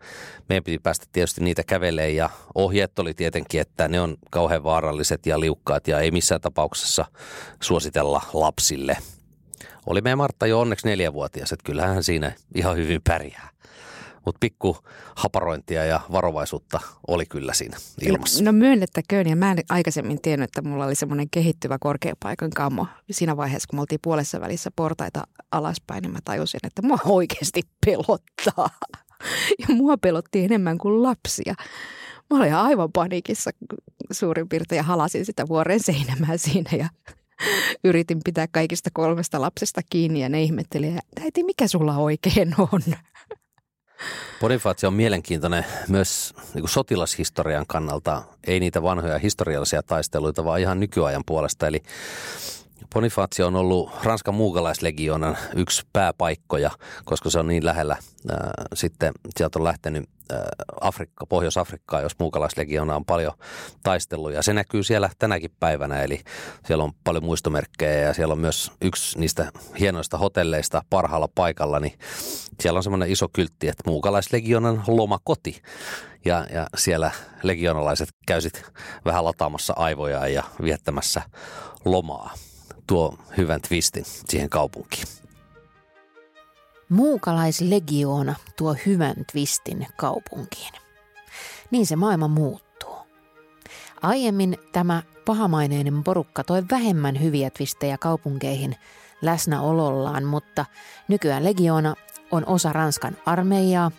meidän 0.48 0.64
piti 0.64 0.78
päästä 0.78 1.06
tietysti 1.12 1.44
niitä 1.44 1.62
kävelemään 1.64 2.14
ja 2.14 2.30
ohjeet 2.54 2.98
oli 2.98 3.14
tietenkin, 3.14 3.60
että 3.60 3.88
ne 3.88 4.00
on 4.00 4.16
kauhean 4.30 4.64
vaaralliset 4.64 5.26
ja 5.26 5.40
liukkaat 5.40 5.88
ja 5.88 6.00
ei 6.00 6.10
missään 6.10 6.40
tapauksessa 6.40 7.04
suositella 7.62 8.22
lapsille. 8.32 8.96
Oli 9.86 10.00
meidän 10.00 10.18
Martta 10.18 10.46
jo 10.46 10.60
onneksi 10.60 10.88
neljävuotias, 10.88 11.52
että 11.52 11.64
kyllähän 11.64 11.94
hän 11.94 12.04
siinä 12.04 12.32
ihan 12.54 12.76
hyvin 12.76 13.00
pärjää 13.08 13.48
mutta 14.28 14.38
pikku 14.40 14.76
haparointia 15.14 15.84
ja 15.84 16.00
varovaisuutta 16.12 16.80
oli 17.08 17.26
kyllä 17.26 17.54
siinä 17.54 17.76
ilmassa. 18.02 18.44
No 18.44 18.52
myönnettäköön, 18.52 19.26
ja 19.28 19.36
mä 19.36 19.50
en 19.50 19.58
aikaisemmin 19.68 20.22
tiennyt, 20.22 20.48
että 20.48 20.62
mulla 20.62 20.84
oli 20.84 20.94
semmoinen 20.94 21.30
kehittyvä 21.30 21.78
korkeapaikan 21.80 22.50
kammo. 22.50 22.86
Siinä 23.10 23.36
vaiheessa, 23.36 23.66
kun 23.68 23.76
me 23.76 23.80
oltiin 23.80 24.00
puolessa 24.02 24.40
välissä 24.40 24.70
portaita 24.76 25.22
alaspäin, 25.52 26.02
niin 26.02 26.12
mä 26.12 26.18
tajusin, 26.24 26.60
että 26.64 26.82
mua 26.82 26.98
oikeasti 27.04 27.62
pelottaa. 27.86 28.70
Ja 29.58 29.74
mua 29.74 29.96
pelotti 29.96 30.44
enemmän 30.44 30.78
kuin 30.78 31.02
lapsia. 31.02 31.54
Mä 32.30 32.36
olin 32.36 32.54
aivan 32.54 32.92
paniikissa 32.92 33.50
suurin 34.10 34.48
piirtein 34.48 34.76
ja 34.76 34.82
halasin 34.82 35.26
sitä 35.26 35.48
vuoren 35.48 35.80
seinämää 35.80 36.36
siinä 36.36 36.70
ja 36.78 36.88
yritin 37.84 38.20
pitää 38.24 38.46
kaikista 38.50 38.90
kolmesta 38.92 39.40
lapsesta 39.40 39.80
kiinni 39.90 40.20
ja 40.20 40.28
ne 40.28 40.42
ihmetteli, 40.42 40.86
että 40.86 41.22
äiti, 41.22 41.44
mikä 41.44 41.68
sulla 41.68 41.96
oikein 41.96 42.54
on? 42.58 42.82
Bonifacio 44.40 44.86
on 44.86 44.94
mielenkiintoinen 44.94 45.66
myös 45.88 46.34
niin 46.54 46.62
kuin 46.62 46.70
sotilashistorian 46.70 47.66
kannalta, 47.66 48.22
ei 48.46 48.60
niitä 48.60 48.82
vanhoja 48.82 49.18
historiallisia 49.18 49.82
taisteluita, 49.82 50.44
vaan 50.44 50.60
ihan 50.60 50.80
nykyajan 50.80 51.22
puolesta. 51.26 51.66
Eli 51.66 51.82
Bonifacio 52.94 53.46
on 53.46 53.56
ollut 53.56 53.90
Ranskan 54.02 54.34
muukalaislegionan 54.34 55.36
yksi 55.56 55.82
pääpaikkoja, 55.92 56.70
koska 57.04 57.30
se 57.30 57.38
on 57.38 57.48
niin 57.48 57.64
lähellä. 57.64 57.96
Sitten 58.74 59.12
sieltä 59.36 59.58
on 59.58 59.64
lähtenyt 59.64 60.08
Afrikka, 60.80 61.26
Pohjois-Afrikkaa, 61.26 62.00
jos 62.00 62.18
muukalaislegiona 62.18 62.96
on 62.96 63.04
paljon 63.04 63.32
taistellut. 63.82 64.32
Ja 64.32 64.42
se 64.42 64.52
näkyy 64.52 64.82
siellä 64.82 65.10
tänäkin 65.18 65.50
päivänä, 65.60 66.02
eli 66.02 66.20
siellä 66.66 66.84
on 66.84 66.92
paljon 67.04 67.24
muistomerkkejä 67.24 67.98
ja 67.98 68.14
siellä 68.14 68.32
on 68.32 68.38
myös 68.38 68.72
yksi 68.82 69.18
niistä 69.18 69.52
hienoista 69.80 70.18
hotelleista 70.18 70.82
parhaalla 70.90 71.28
paikalla, 71.34 71.80
niin 71.80 71.98
siellä 72.60 72.76
on 72.76 72.82
semmoinen 72.82 73.10
iso 73.10 73.28
kyltti, 73.32 73.68
että 73.68 73.82
muukalaislegionan 73.86 74.84
lomakoti. 74.86 75.62
Ja, 76.24 76.46
ja 76.52 76.66
siellä 76.76 77.10
legionalaiset 77.42 78.08
käysit 78.26 78.62
vähän 79.04 79.24
lataamassa 79.24 79.72
aivoja 79.76 80.28
ja 80.28 80.42
viettämässä 80.62 81.22
lomaa. 81.84 82.34
Tuo 82.88 83.18
hyvän 83.36 83.60
twistin 83.68 84.04
siihen 84.04 84.50
kaupunkiin. 84.50 85.06
Muukalaislegioona 86.88 88.34
tuo 88.56 88.76
hyvän 88.86 89.14
twistin 89.32 89.86
kaupunkiin. 89.96 90.72
Niin 91.70 91.86
se 91.86 91.96
maailma 91.96 92.28
muuttuu. 92.28 92.96
Aiemmin 94.02 94.58
tämä 94.72 95.02
pahamaineinen 95.24 96.04
porukka 96.04 96.44
toi 96.44 96.62
vähemmän 96.70 97.22
hyviä 97.22 97.50
twistejä 97.50 97.98
kaupunkeihin 97.98 98.76
läsnäolollaan, 99.22 100.24
mutta 100.24 100.64
nykyään 101.08 101.44
legioona 101.44 101.94
on 102.30 102.46
osa 102.46 102.72
Ranskan 102.72 103.16
armeijaa, 103.26 103.90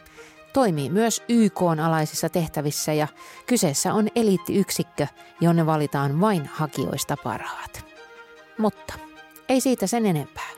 toimii 0.53 0.89
myös 0.89 1.23
YK-alaisissa 1.29 2.29
tehtävissä 2.29 2.93
ja 2.93 3.07
kyseessä 3.45 3.93
on 3.93 4.07
eliittiyksikkö, 4.15 5.07
jonne 5.41 5.65
valitaan 5.65 6.21
vain 6.21 6.49
hakijoista 6.53 7.17
parhaat. 7.23 7.88
Mutta 8.59 8.93
ei 9.49 9.61
siitä 9.61 9.87
sen 9.87 10.05
enempää. 10.05 10.49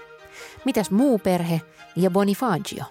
Mitäs 0.66 0.92
muu 0.92 1.20
perhe 1.20 1.62
ja 1.96 2.12
Bonifacio? 2.12 2.84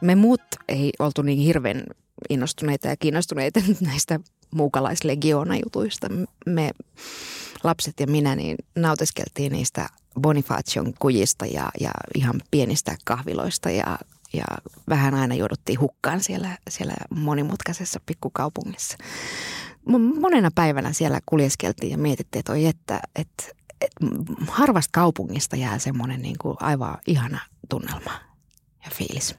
Me 0.00 0.14
muut 0.14 0.42
ei 0.68 0.92
oltu 0.98 1.22
niin 1.22 1.38
hirveän 1.38 1.84
innostuneita 2.30 2.88
ja 2.88 2.96
kiinnostuneita 2.96 3.60
näistä 3.80 4.20
muukalaislegioona-jutuista. 4.50 6.08
Me 6.46 6.70
lapset 7.64 8.00
ja 8.00 8.06
minä 8.06 8.36
niin 8.36 8.56
nautiskeltiin 8.76 9.52
niistä 9.52 9.88
Bonifacion 10.20 10.94
kujista 10.98 11.46
ja, 11.46 11.70
ja 11.80 11.90
ihan 12.14 12.40
pienistä 12.50 12.96
kahviloista 13.04 13.70
ja, 13.70 13.98
ja 14.32 14.44
vähän 14.88 15.14
aina 15.14 15.34
jouduttiin 15.34 15.80
hukkaan 15.80 16.20
siellä, 16.20 16.58
siellä 16.70 16.94
monimutkaisessa 17.10 18.00
pikkukaupungissa. 18.06 18.96
Monena 20.20 20.50
päivänä 20.54 20.92
siellä 20.92 21.20
kuljeskeltiin 21.26 21.90
ja 21.90 21.98
mietittiin, 21.98 22.40
että 22.40 22.52
että, 22.68 23.00
että 23.16 23.59
harvasta 24.48 24.90
kaupungista 24.92 25.56
jää 25.56 25.78
semmoinen 25.78 26.22
niin 26.22 26.36
kuin 26.42 26.56
aivan 26.60 26.98
ihana 27.06 27.40
tunnelma 27.68 28.12
ja 28.84 28.90
fiilis. 28.94 29.34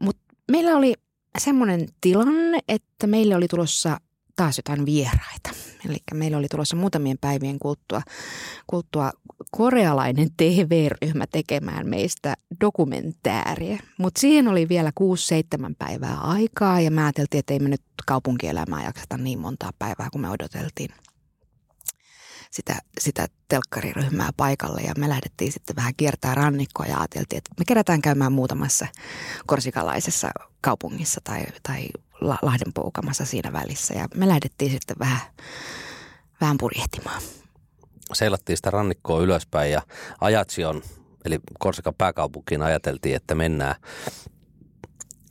Mutta 0.00 0.22
meillä 0.50 0.76
oli 0.76 0.94
semmoinen 1.38 1.88
tilanne, 2.00 2.58
että 2.68 3.06
meille 3.06 3.36
oli 3.36 3.48
tulossa 3.48 4.00
taas 4.36 4.58
jotain 4.58 4.86
vieraita. 4.86 5.50
Eli 5.88 5.96
meillä 6.14 6.38
oli 6.38 6.46
tulossa 6.50 6.76
muutamien 6.76 7.18
päivien 7.20 7.58
kulttua, 7.58 8.02
kulttua 8.66 9.10
korealainen 9.50 10.28
TV-ryhmä 10.36 11.24
tekemään 11.26 11.88
meistä 11.88 12.34
dokumentääriä. 12.60 13.78
Mutta 13.98 14.20
siihen 14.20 14.48
oli 14.48 14.68
vielä 14.68 14.92
6-7 15.00 15.74
päivää 15.78 16.16
aikaa 16.20 16.80
ja 16.80 16.90
mä 16.90 17.04
ajateltiin, 17.04 17.38
että 17.38 17.52
ei 17.52 17.58
me 17.58 17.68
nyt 17.68 17.82
kaupunkielämää 18.06 18.84
jaksata 18.84 19.18
niin 19.18 19.38
montaa 19.38 19.70
päivää 19.78 20.08
kuin 20.12 20.22
me 20.22 20.30
odoteltiin 20.30 20.90
sitä, 22.56 22.76
sitä 23.00 23.26
telkkariryhmää 23.48 24.30
paikalle 24.36 24.80
ja 24.80 24.92
me 24.98 25.08
lähdettiin 25.08 25.52
sitten 25.52 25.76
vähän 25.76 25.92
kiertää 25.96 26.34
rannikkoa 26.34 26.86
ja 26.86 26.98
ajateltiin, 26.98 27.38
että 27.38 27.50
me 27.58 27.64
kerätään 27.64 28.02
käymään 28.02 28.32
muutamassa 28.32 28.86
korsikalaisessa 29.46 30.30
kaupungissa 30.60 31.20
tai, 31.24 31.44
tai 31.62 31.88
Lahden 32.20 32.72
poukamassa 32.74 33.24
siinä 33.24 33.52
välissä 33.52 33.94
ja 33.94 34.08
me 34.14 34.28
lähdettiin 34.28 34.70
sitten 34.70 34.96
vähän, 34.98 35.20
vähän 36.40 36.58
purjehtimaan. 36.58 37.22
Seilattiin 38.12 38.56
sitä 38.56 38.70
rannikkoa 38.70 39.20
ylöspäin 39.20 39.72
ja 39.72 39.82
Ajatsion, 40.20 40.82
eli 41.24 41.38
Korsikan 41.58 41.94
pääkaupunkiin 41.98 42.62
ajateltiin, 42.62 43.16
että 43.16 43.34
mennään. 43.34 43.74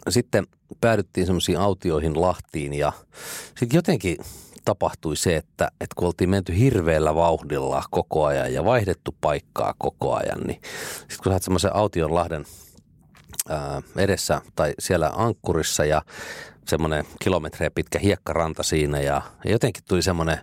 Sitten 0.10 0.48
päädyttiin 0.82 1.26
semmoisiin 1.26 1.60
autioihin 1.60 2.22
Lahtiin 2.22 2.74
ja 2.74 2.94
sitten 3.60 3.78
jotenkin 3.78 4.18
tapahtui 4.66 5.16
se, 5.16 5.36
että, 5.36 5.68
että 5.82 5.96
kun 5.96 6.08
oltiin 6.08 6.30
menty 6.30 6.58
hirveällä 6.58 7.16
vauhdilla 7.16 7.84
koko 7.92 8.26
ajan 8.26 8.54
ja 8.54 8.66
vaihdettu 8.66 9.16
paikkaa 9.22 9.74
koko 9.78 10.16
ajan, 10.16 10.40
niin 10.48 10.62
sitten 11.00 11.24
kun 11.24 11.32
sä 11.34 11.40
semmoisen 11.42 11.76
aution 11.76 12.16
Lahden 12.16 12.46
ää, 13.50 13.82
edessä 13.98 14.42
tai 14.56 14.74
siellä 14.80 15.12
ankkurissa 15.16 15.86
ja 15.86 16.02
semmoinen 16.68 17.06
kilometrejä 17.20 17.72
pitkä 17.72 18.00
hiekkaranta 18.00 18.64
siinä 18.64 19.00
ja, 19.02 19.22
jotenkin 19.46 19.84
tuli 19.88 20.02
semmoinen 20.02 20.38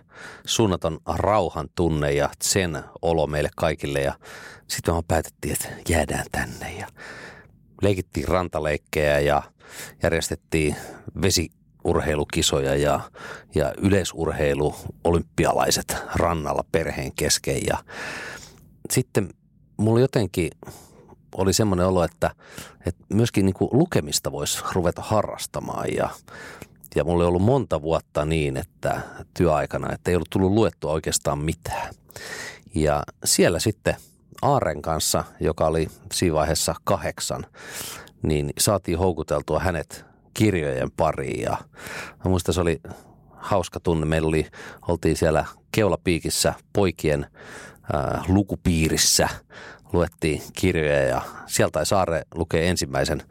suunnaton 0.45 0.99
rauhan 1.15 1.69
tunne 1.75 2.11
ja 2.11 2.29
sen 2.41 2.83
olo 3.01 3.27
meille 3.27 3.49
kaikille 3.55 4.01
ja 4.01 4.13
sitten 4.67 4.95
me 4.95 5.01
päätettiin, 5.07 5.53
että 5.53 5.69
jäädään 5.89 6.25
tänne 6.31 6.73
ja 6.73 6.87
leikittiin 7.81 8.27
rantaleikkejä 8.27 9.19
ja 9.19 9.43
järjestettiin 10.03 10.75
vesiurheilukisoja 11.83 12.75
ja, 12.75 12.99
ja 13.55 13.73
yleisurheilu 13.77 14.75
olympialaiset 15.03 15.97
rannalla 16.15 16.63
perheen 16.71 17.11
kesken 17.15 17.65
ja 17.67 17.77
sitten 18.91 19.29
mulla 19.77 19.99
jotenkin 19.99 20.51
oli 21.35 21.53
semmoinen 21.53 21.85
olo, 21.85 22.03
että, 22.03 22.31
että 22.85 23.05
myöskin 23.13 23.45
niin 23.45 23.53
kuin 23.53 23.69
lukemista 23.73 24.31
voisi 24.31 24.63
ruveta 24.71 25.01
harrastamaan 25.01 25.93
ja, 25.95 26.09
ja 26.95 27.03
mulla 27.03 27.23
oli 27.23 27.27
ollut 27.27 27.41
monta 27.41 27.81
vuotta 27.81 28.25
niin, 28.25 28.57
että 28.57 29.01
työaikana, 29.37 29.93
että 29.93 30.11
ei 30.11 30.15
ollut 30.15 30.29
tullut 30.29 30.51
luettua 30.51 30.91
oikeastaan 30.91 31.39
mitään. 31.39 31.93
Ja 32.75 33.03
siellä 33.25 33.59
sitten 33.59 33.95
Aaren 34.41 34.81
kanssa, 34.81 35.23
joka 35.39 35.67
oli 35.67 35.87
siinä 36.13 36.35
vaiheessa 36.35 36.75
kahdeksan, 36.83 37.45
niin 38.21 38.53
saatiin 38.59 38.97
houkuteltua 38.97 39.59
hänet 39.59 40.12
kirjojen 40.33 40.91
pariin 40.91 41.41
ja 41.41 41.57
mä 42.25 42.29
muistan, 42.29 42.53
se 42.53 42.61
oli 42.61 42.81
hauska 43.31 43.79
tunne. 43.79 44.05
Meillä 44.05 44.27
oli, 44.27 44.47
oltiin 44.87 45.17
siellä 45.17 45.45
keulapiikissä 45.71 46.53
poikien 46.73 47.25
ää, 47.93 48.23
lukupiirissä 48.27 49.29
luettiin 49.93 50.41
kirjoja 50.53 51.01
ja 51.01 51.21
sieltä 51.45 51.85
Saare 51.85 52.21
lukee 52.35 52.69
ensimmäisen 52.69 53.23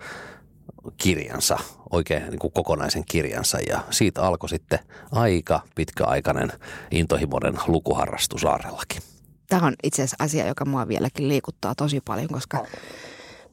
kirjansa, 0.97 1.59
oikein 1.91 2.23
niin 2.23 2.39
kuin 2.39 2.53
kokonaisen 2.53 3.05
kirjansa 3.05 3.59
ja 3.69 3.81
siitä 3.91 4.23
alkoi 4.23 4.49
sitten 4.49 4.79
aika 5.13 5.61
pitkäaikainen 5.75 6.53
intohimoinen 6.91 7.55
lukuharrastus 7.67 8.41
Saarellakin. 8.41 9.03
Tämä 9.49 9.67
on 9.67 9.75
itse 9.83 10.03
asiassa 10.03 10.25
asia, 10.25 10.47
joka 10.47 10.65
mua 10.65 10.89
vieläkin 10.89 11.29
liikuttaa 11.29 11.75
tosi 11.75 12.01
paljon, 12.01 12.29
koska 12.29 12.67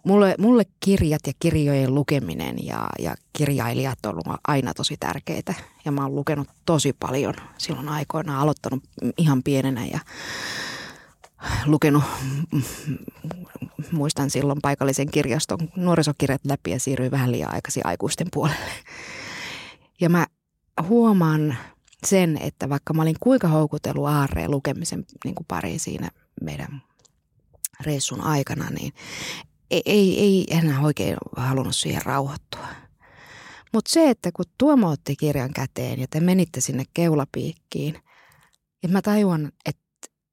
mulle, 0.03 0.35
mulle 0.39 0.63
kirjat 0.79 1.21
ja 1.27 1.33
kirjojen 1.39 1.95
lukeminen 1.95 2.65
ja, 2.65 2.89
ja 2.99 3.15
kirjailijat 3.33 4.05
on 4.05 4.11
ollut 4.11 4.39
aina 4.47 4.73
tosi 4.73 4.97
tärkeitä. 4.99 5.53
Ja 5.85 5.91
mä 5.91 6.01
oon 6.01 6.15
lukenut 6.15 6.47
tosi 6.65 6.93
paljon 6.99 7.33
silloin 7.57 7.89
aikoina, 7.89 8.41
aloittanut 8.41 8.83
ihan 9.17 9.43
pienenä 9.43 9.85
ja 9.85 9.99
lukenut, 11.65 12.03
muistan 13.91 14.29
silloin 14.29 14.61
paikallisen 14.61 15.11
kirjaston 15.11 15.59
nuorisokirjat 15.75 16.41
läpi 16.45 16.71
ja 16.71 16.79
siirryin 16.79 17.11
vähän 17.11 17.31
liian 17.31 17.53
aikaisin 17.53 17.85
aikuisten 17.85 18.27
puolelle. 18.33 18.71
Ja 20.01 20.09
mä 20.09 20.27
huomaan 20.81 21.57
sen, 22.07 22.37
että 22.41 22.69
vaikka 22.69 22.93
mä 22.93 23.01
olin 23.01 23.15
kuinka 23.19 23.47
houkutellut 23.47 24.07
aarreen 24.07 24.51
lukemisen 24.51 25.05
niin 25.25 25.35
kuin 25.35 25.45
pari 25.47 25.79
siinä 25.79 26.11
meidän 26.41 26.81
reissun 27.85 28.21
aikana, 28.21 28.69
niin 28.69 28.93
ei, 29.71 29.81
ei, 29.85 30.19
ei 30.19 30.45
enää 30.49 30.81
oikein 30.81 31.17
halunnut 31.37 31.75
siihen 31.75 32.01
rauhoittua. 32.05 32.67
Mutta 33.73 33.91
se, 33.91 34.09
että 34.09 34.31
kun 34.31 34.45
Tuomo 34.57 34.89
otti 34.89 35.15
kirjan 35.15 35.53
käteen 35.53 35.99
ja 35.99 36.07
te 36.09 36.19
menitte 36.19 36.61
sinne 36.61 36.83
keulapiikkiin, 36.93 37.99
ja 38.83 38.89
mä 38.89 39.01
tajuan, 39.01 39.51
että 39.65 39.81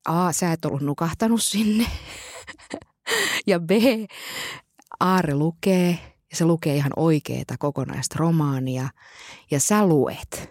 A, 0.09 0.33
sä 0.33 0.53
et 0.53 0.65
ollut 0.65 0.83
nukahtanut 0.83 1.43
sinne. 1.43 1.87
ja 3.47 3.61
B, 3.61 3.71
Aare 5.01 5.35
lukee 5.35 5.99
ja 6.31 6.37
se 6.37 6.45
lukee 6.45 6.77
ihan 6.77 6.93
oikeeta 6.97 7.55
kokonaista 7.59 8.17
romaania 8.19 8.89
ja 9.51 9.61
sä 9.61 9.87
luet 9.87 10.51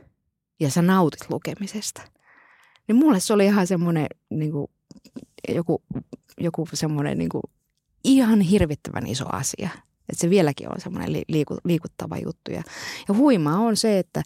ja 0.60 0.72
sä 0.72 0.82
nautit 0.82 1.30
lukemisesta. 1.30 2.02
Niin 2.88 2.96
mulle 2.96 3.20
se 3.20 3.34
oli 3.34 3.46
ihan 3.46 3.68
semmoinen 3.68 4.08
niin 4.30 4.52
joku, 5.50 5.84
joku 6.40 6.68
semmoinen 6.74 7.18
niin 7.18 7.30
kuin, 7.30 7.44
ihan 8.06 8.42
hirvittävän 8.42 9.08
iso 9.08 9.26
asia. 9.32 9.70
Että 10.10 10.22
se 10.22 10.30
vieläkin 10.30 10.72
on 10.72 10.82
semmoinen 10.82 11.24
liiku, 11.28 11.58
liikuttava 11.64 12.18
juttu. 12.18 12.52
Ja, 12.52 12.64
ja 13.08 13.14
huimaa 13.14 13.58
on 13.58 13.78
se, 13.78 14.00
että, 14.00 14.24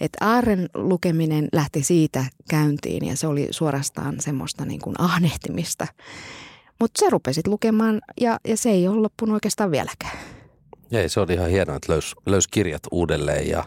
että 0.00 0.26
Aaren 0.26 0.68
lukeminen 0.74 1.48
lähti 1.52 1.82
siitä 1.82 2.24
käyntiin 2.50 3.06
ja 3.06 3.16
se 3.16 3.26
oli 3.26 3.48
suorastaan 3.50 4.20
semmoista 4.20 4.64
niin 4.64 4.80
kuin 4.80 4.96
ahnehtimista. 4.98 5.86
Mutta 6.80 6.98
se 6.98 7.10
rupesit 7.10 7.46
lukemaan 7.46 8.00
ja, 8.20 8.38
ja 8.48 8.56
se 8.56 8.70
ei 8.70 8.88
ole 8.88 9.00
loppunut 9.00 9.34
oikeastaan 9.34 9.70
vieläkään. 9.70 10.18
Ei, 10.92 11.08
se 11.08 11.20
oli 11.20 11.32
ihan 11.32 11.50
hienoa, 11.50 11.76
että 11.76 11.92
löys, 11.92 12.14
löys 12.26 12.48
kirjat 12.48 12.82
uudelleen 12.90 13.48
ja 13.48 13.64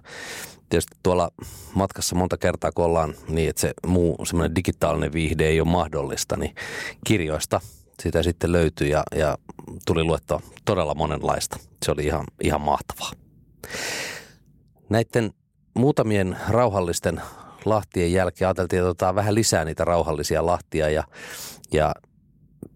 tietysti 0.69 0.97
tuolla 1.03 1.31
matkassa 1.75 2.15
monta 2.15 2.37
kertaa, 2.37 2.71
kun 2.71 2.85
ollaan 2.85 3.13
niin, 3.27 3.49
että 3.49 3.61
se 3.61 3.73
muu 3.87 4.25
semmoinen 4.25 4.55
digitaalinen 4.55 5.13
viihde 5.13 5.47
ei 5.47 5.61
ole 5.61 5.69
mahdollista, 5.69 6.37
niin 6.37 6.55
kirjoista– 7.05 7.61
sitä 8.03 8.23
sitten 8.23 8.51
löytyi 8.51 8.89
ja, 8.89 9.03
ja 9.15 9.37
tuli 9.85 10.03
luettua 10.03 10.41
todella 10.65 10.95
monenlaista. 10.95 11.59
Se 11.85 11.91
oli 11.91 12.05
ihan, 12.05 12.25
ihan 12.43 12.61
mahtavaa. 12.61 13.11
Näiden 14.89 15.31
muutamien 15.73 16.37
rauhallisten 16.49 17.21
lahtien 17.65 18.11
jälkeen 18.11 18.47
ajateltiin, 18.47 18.79
että 18.79 18.89
otetaan 18.89 19.15
vähän 19.15 19.35
lisää 19.35 19.65
niitä 19.65 19.85
rauhallisia 19.85 20.45
lahtia 20.45 20.89
ja, 20.89 21.03
ja 21.73 21.95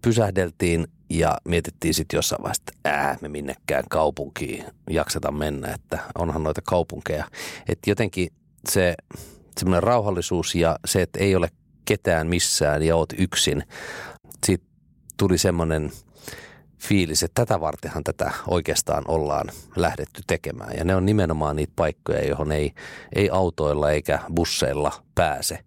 pysähdeltiin 0.02 0.86
ja 1.10 1.38
mietittiin 1.48 1.94
sitten 1.94 2.18
jossain 2.18 2.42
vaiheessa, 2.42 2.62
että 2.68 2.88
ää, 2.90 3.16
me 3.20 3.28
minnekään 3.28 3.84
kaupunkiin 3.90 4.64
jakseta 4.90 5.32
mennä, 5.32 5.74
että 5.74 5.98
onhan 6.18 6.42
noita 6.42 6.60
kaupunkeja. 6.64 7.24
Että 7.68 7.90
jotenkin 7.90 8.28
se 8.68 8.94
semmoinen 9.58 9.82
rauhallisuus 9.82 10.54
ja 10.54 10.78
se, 10.84 11.02
että 11.02 11.18
ei 11.18 11.36
ole 11.36 11.48
ketään 11.84 12.26
missään 12.26 12.82
ja 12.82 12.96
oot 12.96 13.12
yksin, 13.18 13.62
siitä 14.46 14.69
tuli 15.20 15.38
semmoinen 15.38 15.92
fiilis, 16.78 17.22
että 17.22 17.44
tätä 17.46 17.60
vartenhan 17.60 18.04
tätä 18.04 18.32
oikeastaan 18.46 19.04
ollaan 19.08 19.48
lähdetty 19.76 20.22
tekemään. 20.26 20.76
Ja 20.76 20.84
ne 20.84 20.96
on 20.96 21.06
nimenomaan 21.06 21.56
niitä 21.56 21.72
paikkoja, 21.76 22.28
johon 22.28 22.52
ei, 22.52 22.72
ei 23.14 23.30
autoilla 23.30 23.90
eikä 23.90 24.20
busseilla 24.34 24.92
pääse. 25.14 25.58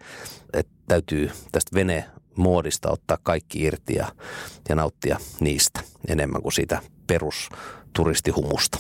Et 0.54 0.68
täytyy 0.88 1.32
tästä 1.52 1.76
vene, 1.76 2.06
muodista 2.36 2.92
ottaa 2.92 3.18
kaikki 3.24 3.62
irti 3.62 3.96
ja, 3.96 4.08
ja 4.70 4.76
nauttia 4.76 5.18
niistä 5.40 5.80
enemmän 6.08 6.42
kuin 6.42 6.54
siitä 6.54 6.82
perusturistikumusta. 7.08 8.78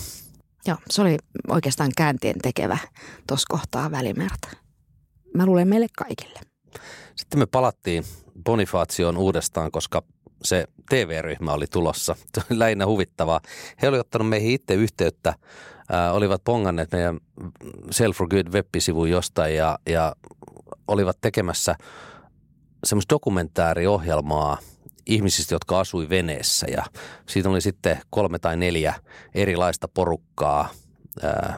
Joo, 0.65 0.77
se 0.89 1.01
oli 1.01 1.17
oikeastaan 1.47 1.91
käänteen 1.97 2.39
tekevä 2.41 2.77
tuossa 3.27 3.45
kohtaa 3.49 3.91
välimerta. 3.91 4.49
Mä 5.33 5.45
luulen 5.45 5.67
meille 5.67 5.87
kaikille. 5.97 6.39
Sitten 7.15 7.39
me 7.39 7.45
palattiin 7.45 8.03
Bonifaatioon 8.43 9.17
uudestaan, 9.17 9.71
koska 9.71 10.03
se 10.45 10.65
TV-ryhmä 10.89 11.53
oli 11.53 11.65
tulossa. 11.67 12.15
Se 12.35 12.41
oli 12.50 12.59
lähinnä 12.59 12.85
huvittavaa. 12.85 13.41
He 13.81 13.88
olivat 13.88 14.05
ottanut 14.05 14.29
meihin 14.29 14.51
itse 14.51 14.73
yhteyttä, 14.73 15.29
äh, 15.93 16.15
olivat 16.15 16.43
ponganneet 16.43 16.91
meidän 16.91 17.19
Self 17.91 18.17
for 18.17 18.27
Good 18.27 18.47
web-sivun 18.47 19.09
jostain 19.09 19.55
ja, 19.55 19.79
ja 19.89 20.15
olivat 20.88 21.17
tekemässä 21.21 21.75
semmoista 22.83 23.15
dokumentaariohjelmaa 23.15 24.57
ihmisistä, 25.05 25.55
jotka 25.55 25.79
asui 25.79 26.09
veneessä 26.09 26.67
ja 26.71 26.83
siitä 27.29 27.50
oli 27.50 27.62
sitten 27.62 28.00
kolme 28.09 28.39
tai 28.39 28.57
neljä 28.57 28.93
erilaista 29.35 29.88
porukkaa– 29.88 30.69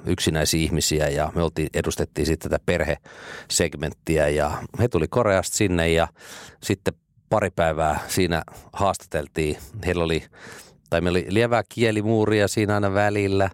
yksinäisiä 0.05 0.59
ihmisiä 0.61 1.07
ja 1.07 1.31
me 1.35 1.43
oltiin, 1.43 1.69
edustettiin 1.73 2.25
sitten 2.25 2.51
tätä 2.51 2.63
perhesegmenttiä 2.65 4.27
ja 4.29 4.51
he 4.79 4.87
tuli 4.87 5.07
Koreasta 5.07 5.57
sinne 5.57 5.89
ja 5.89 6.07
sitten 6.63 6.93
pari 7.29 7.49
päivää 7.55 7.99
siinä 8.07 8.43
haastateltiin. 8.73 9.57
Heillä 9.85 10.03
oli, 10.03 10.23
tai 10.89 11.01
meillä 11.01 11.17
oli 11.17 11.25
lievää 11.29 11.63
kielimuuria 11.69 12.47
siinä 12.47 12.73
aina 12.73 12.93
välillä, 12.93 13.49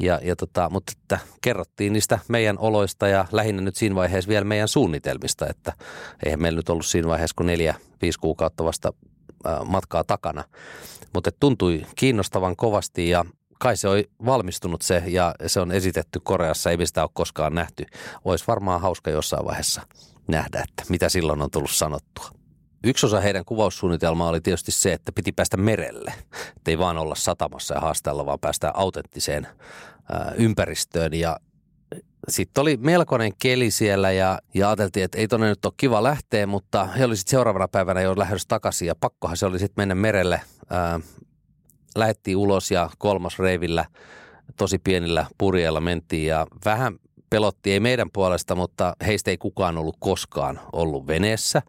ja, 0.00 0.20
ja 0.22 0.36
tota, 0.36 0.70
mutta 0.70 0.92
että 0.96 1.18
kerrottiin 1.40 1.92
niistä 1.92 2.18
meidän 2.28 2.58
oloista 2.58 3.08
ja 3.08 3.26
lähinnä 3.32 3.62
nyt 3.62 3.76
siinä 3.76 3.94
vaiheessa 3.94 4.28
vielä 4.28 4.44
meidän 4.44 4.68
suunnitelmista, 4.68 5.46
että 5.50 5.72
eihän 6.24 6.42
meillä 6.42 6.56
nyt 6.56 6.68
ollut 6.68 6.86
siinä 6.86 7.08
vaiheessa 7.08 7.34
kuin 7.36 7.46
neljä, 7.46 7.74
viisi 8.02 8.18
kuukautta 8.18 8.64
vasta 8.64 8.92
matkaa 9.64 10.04
takana. 10.04 10.44
Mutta 11.14 11.30
tuntui 11.40 11.86
kiinnostavan 11.96 12.56
kovasti 12.56 13.08
ja 13.08 13.24
kai 13.58 13.76
se 13.76 13.88
on 13.88 14.02
valmistunut 14.26 14.82
se 14.82 15.02
ja 15.06 15.34
se 15.46 15.60
on 15.60 15.72
esitetty 15.72 16.20
Koreassa, 16.20 16.70
ei 16.70 16.86
sitä 16.86 17.02
ole 17.02 17.10
koskaan 17.14 17.54
nähty. 17.54 17.86
Olisi 18.24 18.44
varmaan 18.46 18.80
hauska 18.80 19.10
jossain 19.10 19.44
vaiheessa 19.44 19.82
nähdä, 20.28 20.64
että 20.68 20.82
mitä 20.88 21.08
silloin 21.08 21.42
on 21.42 21.50
tullut 21.50 21.70
sanottua. 21.70 22.35
Yksi 22.86 23.06
osa 23.06 23.20
heidän 23.20 23.44
kuvaussuunnitelmaa 23.44 24.28
oli 24.28 24.40
tietysti 24.40 24.72
se, 24.72 24.92
että 24.92 25.12
piti 25.12 25.32
päästä 25.32 25.56
merelle. 25.56 26.14
Että 26.56 26.70
ei 26.70 26.78
vaan 26.78 26.98
olla 26.98 27.14
satamassa 27.14 27.74
ja 27.74 27.80
haastella, 27.80 28.26
vaan 28.26 28.40
päästä 28.40 28.70
autenttiseen 28.74 29.46
ympäristöön. 30.36 31.14
Ja 31.14 31.36
sitten 32.28 32.62
oli 32.62 32.76
melkoinen 32.76 33.32
keli 33.38 33.70
siellä 33.70 34.12
ja, 34.12 34.38
ja 34.54 34.68
ajateltiin, 34.68 35.04
että 35.04 35.18
ei 35.18 35.28
tonne 35.28 35.48
nyt 35.48 35.64
ole 35.64 35.72
kiva 35.76 36.02
lähteä, 36.02 36.46
mutta 36.46 36.84
he 36.84 37.04
oli 37.04 37.16
sitten 37.16 37.30
seuraavana 37.30 37.68
päivänä 37.68 38.00
jo 38.00 38.18
lähdössä 38.18 38.48
takaisin 38.48 38.88
ja 38.88 38.94
pakkohan 38.94 39.36
se 39.36 39.46
oli 39.46 39.58
sitten 39.58 39.82
mennä 39.82 39.94
merelle. 39.94 40.40
Lähettiin 41.96 42.36
ulos 42.36 42.70
ja 42.70 42.90
kolmas 42.98 43.38
reivillä 43.38 43.84
tosi 44.56 44.78
pienillä 44.78 45.26
purjeilla 45.38 45.80
mentiin 45.80 46.26
ja 46.26 46.46
vähän 46.64 46.96
pelotti, 47.30 47.72
ei 47.72 47.80
meidän 47.80 48.10
puolesta, 48.12 48.54
mutta 48.54 48.96
heistä 49.06 49.30
ei 49.30 49.38
kukaan 49.38 49.78
ollut 49.78 49.96
koskaan 49.98 50.60
ollut 50.72 51.06
veneessä. 51.06 51.62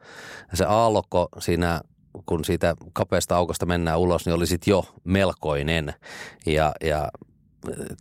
Ja 0.52 0.58
se 0.58 0.66
aallokko 0.66 1.30
siinä 1.40 1.82
kun 2.26 2.46
siitä 2.46 2.76
kapeasta 2.94 3.36
aukosta 3.36 3.66
mennään 3.66 4.00
ulos, 4.00 4.26
niin 4.26 4.34
oli 4.34 4.48
sitten 4.48 4.72
jo 4.72 4.86
melkoinen. 5.04 5.94
Ja, 6.46 6.74
ja 6.84 7.10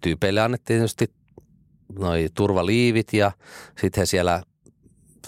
tyypeille 0.03 0.41
annettiin 0.41 0.79
tietysti 0.79 1.11
noi 1.99 2.29
turvaliivit 2.35 3.13
ja 3.13 3.33
sitten 3.81 4.01
he 4.01 4.07
siellä 4.07 4.43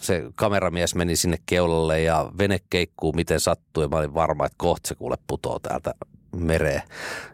se 0.00 0.25
kameramies 0.35 0.94
meni 0.94 1.16
sinne 1.16 1.37
keulalle 1.47 2.02
ja 2.02 2.30
vene 2.38 2.58
keikkuu 2.70 3.12
miten 3.12 3.40
sattuu 3.40 3.82
ja 3.82 3.88
mä 3.88 3.97
olin 3.97 4.14
varma, 4.14 4.47
että 4.47 4.56
kohta 4.58 4.88
se 4.88 4.94
kuule 4.94 5.16
putoo 5.26 5.58
täältä 5.58 5.94
mereen. 6.37 6.82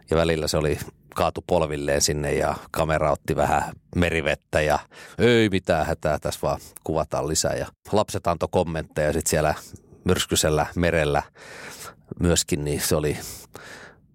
Ja 0.09 0.17
välillä 0.17 0.47
se 0.47 0.57
oli 0.57 0.77
kaatu 1.15 1.43
polvilleen 1.47 2.01
sinne 2.01 2.33
ja 2.33 2.55
kamera 2.71 3.11
otti 3.11 3.35
vähän 3.35 3.73
merivettä 3.95 4.61
ja 4.61 4.79
ei 5.17 5.49
mitään 5.49 5.85
hätää, 5.85 6.19
tässä 6.19 6.39
vaan 6.43 6.59
kuvataan 6.83 7.27
lisää. 7.27 7.53
Ja 7.53 7.67
lapset 7.91 8.27
antoi 8.27 8.49
kommentteja 8.51 9.13
sitten 9.13 9.29
siellä 9.29 9.53
myrskysellä 10.03 10.65
merellä 10.75 11.23
myöskin, 12.19 12.63
niin 12.63 12.81
se 12.81 12.95
oli, 12.95 13.17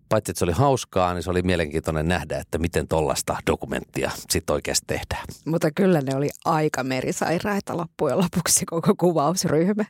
paitsi 0.09 0.31
että 0.31 0.39
se 0.39 0.45
oli 0.45 0.53
hauskaa, 0.53 1.15
niin 1.15 1.23
se 1.23 1.31
oli 1.31 1.43
mielenkiintoinen 1.43 2.09
nähdä, 2.09 2.39
että 2.39 2.59
miten 2.59 2.89
tollasta 2.89 3.37
dokumenttia 3.47 4.11
sitten 4.31 4.55
oikeasti 4.55 4.87
tehdään. 4.87 5.25
Mutta 5.47 5.71
kyllä 5.71 6.01
ne 6.01 6.17
oli 6.17 6.29
aika 6.45 6.85
merisairaita 6.85 7.77
loppujen 7.77 8.19
lopuksi 8.19 8.67
koko 8.67 8.95
kuvausryhmä. 8.99 9.85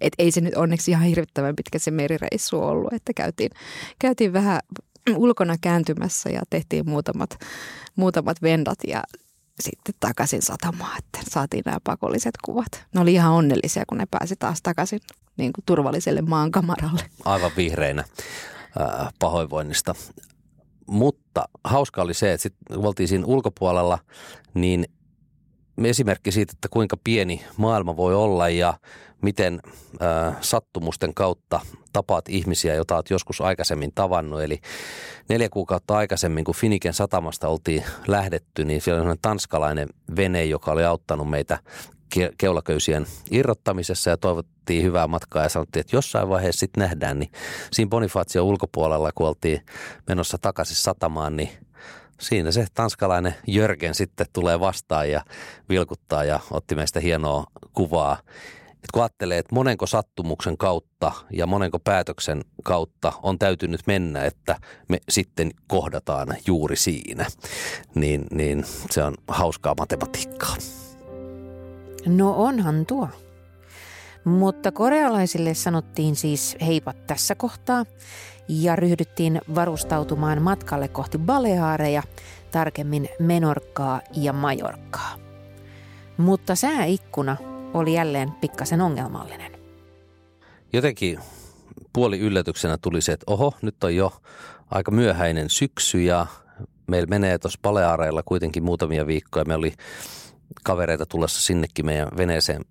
Et 0.00 0.12
ei 0.18 0.30
se 0.30 0.40
nyt 0.40 0.54
onneksi 0.54 0.90
ihan 0.90 1.04
hirvittävän 1.04 1.56
pitkä 1.56 1.78
se 1.78 1.90
merireissu 1.90 2.62
ollut, 2.62 2.92
että 2.92 3.12
käytiin, 3.16 3.50
käytiin 3.98 4.32
vähän 4.32 4.60
ulkona 5.16 5.56
kääntymässä 5.60 6.30
ja 6.30 6.40
tehtiin 6.50 6.88
muutamat, 6.88 7.38
muutamat 7.96 8.42
vendat 8.42 8.78
ja 8.86 9.02
sitten 9.60 9.94
takaisin 10.00 10.42
satamaan, 10.42 10.98
että 10.98 11.30
saatiin 11.30 11.62
nämä 11.66 11.78
pakolliset 11.84 12.34
kuvat. 12.44 12.86
Ne 12.94 13.00
oli 13.00 13.12
ihan 13.12 13.32
onnellisia, 13.32 13.84
kun 13.88 13.98
ne 13.98 14.06
pääsi 14.10 14.36
taas 14.38 14.62
takaisin 14.62 15.00
niin 15.36 15.52
kuin 15.52 15.64
turvalliselle 15.66 16.22
maankamaralle. 16.22 17.02
Aivan 17.24 17.50
vihreinä 17.56 18.04
äh, 18.80 19.12
pahoinvoinnista. 19.18 19.94
Mutta 20.86 21.48
hauska 21.64 22.02
oli 22.02 22.14
se, 22.14 22.32
että 22.32 22.42
sitten 22.42 22.78
oltiin 22.78 23.08
siinä 23.08 23.26
ulkopuolella, 23.26 23.98
niin 24.54 24.84
esimerkki 25.84 26.32
siitä, 26.32 26.52
että 26.56 26.68
kuinka 26.68 26.96
pieni 27.04 27.44
maailma 27.56 27.96
voi 27.96 28.14
olla 28.14 28.48
ja 28.48 28.74
miten 29.22 29.60
äh, 30.02 30.36
sattumusten 30.40 31.14
kautta 31.14 31.60
tapaat 31.92 32.28
ihmisiä, 32.28 32.74
joita 32.74 32.94
olet 32.94 33.10
joskus 33.10 33.40
aikaisemmin 33.40 33.92
tavannut. 33.94 34.42
Eli 34.42 34.60
neljä 35.28 35.48
kuukautta 35.48 35.96
aikaisemmin, 35.96 36.44
kun 36.44 36.54
Finiken 36.54 36.94
satamasta 36.94 37.48
oltiin 37.48 37.84
lähdetty, 38.06 38.64
niin 38.64 38.80
siellä 38.80 39.02
oli 39.02 39.16
tanskalainen 39.22 39.88
vene, 40.16 40.44
joka 40.44 40.72
oli 40.72 40.84
auttanut 40.84 41.30
meitä 41.30 41.58
keulaköysien 42.38 43.06
irrottamisessa 43.30 44.10
ja 44.10 44.16
toivottiin 44.16 44.84
hyvää 44.84 45.06
matkaa 45.06 45.42
ja 45.42 45.48
sanottiin, 45.48 45.80
että 45.80 45.96
jossain 45.96 46.28
vaiheessa 46.28 46.60
sitten 46.60 46.80
nähdään, 46.80 47.18
niin 47.18 47.30
siinä 47.72 47.88
Bonifacio 47.88 48.44
ulkopuolella, 48.44 49.10
kun 49.14 49.28
oltiin 49.28 49.60
menossa 50.08 50.38
takaisin 50.38 50.76
satamaan, 50.76 51.36
niin 51.36 51.50
siinä 52.20 52.52
se 52.52 52.66
tanskalainen 52.74 53.34
Jörgen 53.46 53.94
sitten 53.94 54.26
tulee 54.32 54.60
vastaan 54.60 55.10
ja 55.10 55.24
vilkuttaa 55.68 56.24
ja 56.24 56.40
otti 56.50 56.74
meistä 56.74 57.00
hienoa 57.00 57.44
kuvaa. 57.72 58.18
Et 58.74 58.90
kun 58.92 59.02
ajattelee, 59.02 59.38
että 59.38 59.54
monenko 59.54 59.86
sattumuksen 59.86 60.58
kautta 60.58 61.12
ja 61.30 61.46
monenko 61.46 61.78
päätöksen 61.78 62.44
kautta 62.62 63.12
on 63.22 63.38
täytynyt 63.38 63.80
mennä, 63.86 64.24
että 64.24 64.56
me 64.88 64.98
sitten 65.08 65.50
kohdataan 65.66 66.36
juuri 66.46 66.76
siinä, 66.76 67.26
niin, 67.94 68.26
niin 68.30 68.64
se 68.90 69.02
on 69.02 69.14
hauskaa 69.28 69.74
matematiikkaa. 69.78 70.56
No 72.06 72.34
onhan 72.36 72.86
tuo. 72.86 73.08
Mutta 74.24 74.72
korealaisille 74.72 75.54
sanottiin 75.54 76.16
siis 76.16 76.56
heipat 76.66 77.06
tässä 77.06 77.34
kohtaa 77.34 77.84
ja 78.48 78.76
ryhdyttiin 78.76 79.40
varustautumaan 79.54 80.42
matkalle 80.42 80.88
kohti 80.88 81.18
Baleaareja, 81.18 82.02
tarkemmin 82.50 83.08
Menorkaa 83.18 84.00
ja 84.16 84.32
Majorkaa. 84.32 85.16
Mutta 86.16 86.54
sääikkuna 86.54 87.36
oli 87.74 87.94
jälleen 87.94 88.32
pikkasen 88.32 88.80
ongelmallinen. 88.80 89.52
Jotenkin 90.72 91.18
puoli 91.92 92.18
yllätyksenä 92.18 92.78
tuli 92.82 93.00
se, 93.00 93.12
että 93.12 93.24
oho, 93.26 93.54
nyt 93.62 93.84
on 93.84 93.96
jo 93.96 94.12
aika 94.70 94.90
myöhäinen 94.90 95.50
syksy 95.50 96.02
ja 96.02 96.26
meillä 96.86 97.06
menee 97.06 97.38
tuossa 97.38 97.58
Baleaareilla 97.62 98.22
kuitenkin 98.22 98.64
muutamia 98.64 99.06
viikkoja. 99.06 99.44
Me 99.44 99.54
oli 99.54 99.72
kavereita 100.64 101.06
tulossa 101.06 101.40
sinnekin 101.40 101.86
meidän 101.86 102.08
veneeseen 102.16 102.64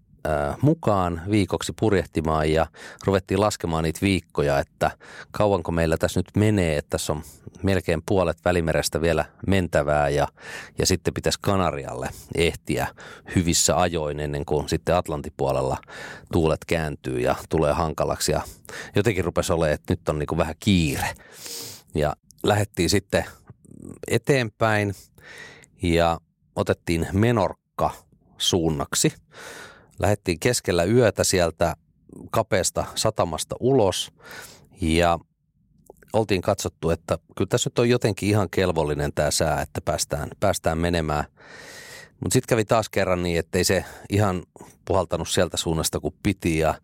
mukaan 0.61 1.21
viikoksi 1.29 1.73
purjehtimaan 1.79 2.51
ja 2.51 2.67
ruvettiin 3.05 3.39
laskemaan 3.39 3.83
niitä 3.83 3.99
viikkoja, 4.01 4.59
että 4.59 4.91
kauanko 5.31 5.71
meillä 5.71 5.97
tässä 5.97 6.19
nyt 6.19 6.31
menee, 6.37 6.77
että 6.77 6.89
tässä 6.89 7.13
on 7.13 7.23
melkein 7.63 8.01
puolet 8.05 8.37
välimerestä 8.45 9.01
vielä 9.01 9.25
mentävää 9.47 10.09
ja, 10.09 10.27
ja 10.77 10.85
sitten 10.85 11.13
pitäisi 11.13 11.39
Kanarialle 11.41 12.09
ehtiä 12.35 12.87
hyvissä 13.35 13.79
ajoin 13.79 14.19
ennen 14.19 14.45
kuin 14.45 14.69
sitten 14.69 14.95
Atlantin 14.95 15.33
puolella 15.37 15.77
tuulet 16.31 16.65
kääntyy 16.67 17.19
ja 17.19 17.35
tulee 17.49 17.73
hankalaksi 17.73 18.31
ja 18.31 18.41
jotenkin 18.95 19.25
rupesi 19.25 19.53
olemaan, 19.53 19.73
että 19.73 19.93
nyt 19.93 20.09
on 20.09 20.19
niin 20.19 20.27
kuin 20.27 20.39
vähän 20.39 20.55
kiire. 20.59 21.09
Ja 21.95 22.15
lähdettiin 22.43 22.89
sitten 22.89 23.25
eteenpäin 24.07 24.93
ja 25.81 26.19
otettiin 26.55 27.07
Menorkka 27.13 27.91
suunnaksi 28.37 29.13
lähdettiin 29.99 30.39
keskellä 30.39 30.83
yötä 30.83 31.23
sieltä 31.23 31.75
kapeasta 32.31 32.85
satamasta 32.95 33.55
ulos. 33.59 34.11
Ja 34.81 35.19
oltiin 36.13 36.41
katsottu, 36.41 36.89
että 36.89 37.17
kyllä 37.37 37.49
tässä 37.49 37.67
nyt 37.69 37.79
on 37.79 37.89
jotenkin 37.89 38.29
ihan 38.29 38.49
kelvollinen 38.49 39.13
tämä 39.13 39.31
sää, 39.31 39.61
että 39.61 39.81
päästään, 39.81 40.29
päästään 40.39 40.77
menemään. 40.77 41.25
Mutta 42.23 42.33
sitten 42.33 42.47
kävi 42.47 42.65
taas 42.65 42.89
kerran 42.89 43.23
niin, 43.23 43.39
että 43.39 43.57
ei 43.57 43.63
se 43.63 43.85
ihan 44.09 44.43
puhaltanut 44.85 45.29
sieltä 45.29 45.57
suunnasta 45.57 45.99
kuin 45.99 46.15
piti. 46.23 46.57
Ja 46.57 46.75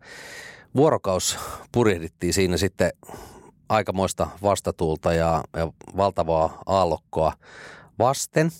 vuorokaus 0.76 1.38
purjehdittiin 1.72 2.32
siinä 2.32 2.56
sitten 2.56 2.92
aikamoista 3.68 4.28
vastatuulta 4.42 5.12
ja, 5.12 5.44
ja 5.56 5.72
valtavaa 5.96 6.62
aallokkoa 6.66 7.32
vasten, 8.00 8.50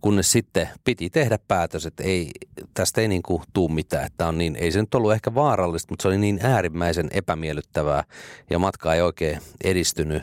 kunnes 0.00 0.32
sitten 0.32 0.68
piti 0.84 1.10
tehdä 1.10 1.38
päätös, 1.48 1.86
että 1.86 2.02
ei, 2.02 2.30
tästä 2.74 3.00
ei 3.00 3.08
niin 3.08 3.22
kuin 3.22 3.42
tuu 3.52 3.68
mitään. 3.68 4.06
Että 4.06 4.26
on 4.26 4.38
niin, 4.38 4.56
ei 4.56 4.72
se 4.72 4.80
nyt 4.80 4.94
ollut 4.94 5.12
ehkä 5.12 5.34
vaarallista, 5.34 5.92
mutta 5.92 6.02
se 6.02 6.08
oli 6.08 6.18
niin 6.18 6.40
äärimmäisen 6.42 7.08
epämiellyttävää 7.12 8.04
ja 8.50 8.58
matka 8.58 8.94
ei 8.94 9.00
oikein 9.00 9.40
edistynyt. 9.64 10.22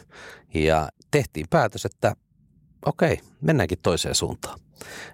Ja 0.54 0.90
tehtiin 1.12 1.46
päätös, 1.50 1.86
että 1.86 2.16
okei, 2.86 3.20
mennäänkin 3.42 3.80
toiseen 3.82 4.16
suuntaan. 4.16 4.60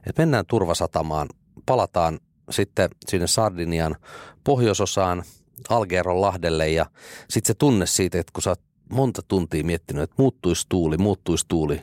Et 0.07 0.17
mennään 0.17 0.45
turvasatamaan, 0.45 1.29
palataan 1.65 2.19
sitten 2.49 2.89
sinne 3.07 3.27
Sardinian 3.27 3.95
pohjoisosaan 4.43 5.23
Algeron 5.69 6.21
lahdelle 6.21 6.69
ja 6.69 6.85
sitten 7.29 7.47
se 7.47 7.53
tunne 7.53 7.85
siitä, 7.85 8.19
että 8.19 8.31
kun 8.33 8.43
sä 8.43 8.49
oot 8.49 8.61
monta 8.89 9.21
tuntia 9.27 9.63
miettinyt, 9.63 10.03
että 10.03 10.15
muuttuisi 10.17 10.65
tuuli, 10.69 10.97
muuttuisi 10.97 11.45
tuuli. 11.47 11.81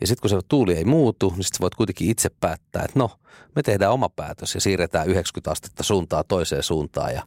Ja 0.00 0.06
sitten 0.06 0.20
kun 0.20 0.30
se 0.30 0.46
tuuli 0.48 0.74
ei 0.74 0.84
muutu, 0.84 1.32
niin 1.36 1.44
sitten 1.44 1.60
voit 1.60 1.74
kuitenkin 1.74 2.10
itse 2.10 2.30
päättää, 2.40 2.82
että 2.82 2.98
no, 2.98 3.10
me 3.56 3.62
tehdään 3.62 3.92
oma 3.92 4.08
päätös 4.08 4.54
ja 4.54 4.60
siirretään 4.60 5.08
90 5.08 5.50
astetta 5.50 5.82
suuntaa 5.82 6.24
toiseen 6.24 6.62
suuntaan. 6.62 7.14
Ja 7.14 7.22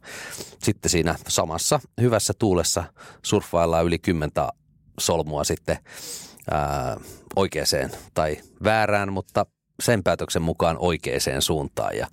sitten 0.62 0.90
siinä 0.90 1.14
samassa 1.28 1.80
hyvässä 2.00 2.32
tuulessa 2.38 2.84
surffaillaan 3.22 3.86
yli 3.86 3.98
kymmentä 3.98 4.48
solmua 5.00 5.44
sitten 5.44 5.78
ää, 6.50 6.96
oikeaan 7.36 7.90
tai 8.14 8.36
väärään, 8.64 9.12
mutta 9.12 9.46
sen 9.82 10.02
päätöksen 10.02 10.42
mukaan 10.42 10.76
oikeaan 10.78 11.42
suuntaan. 11.42 11.96
Ja, 11.96 12.06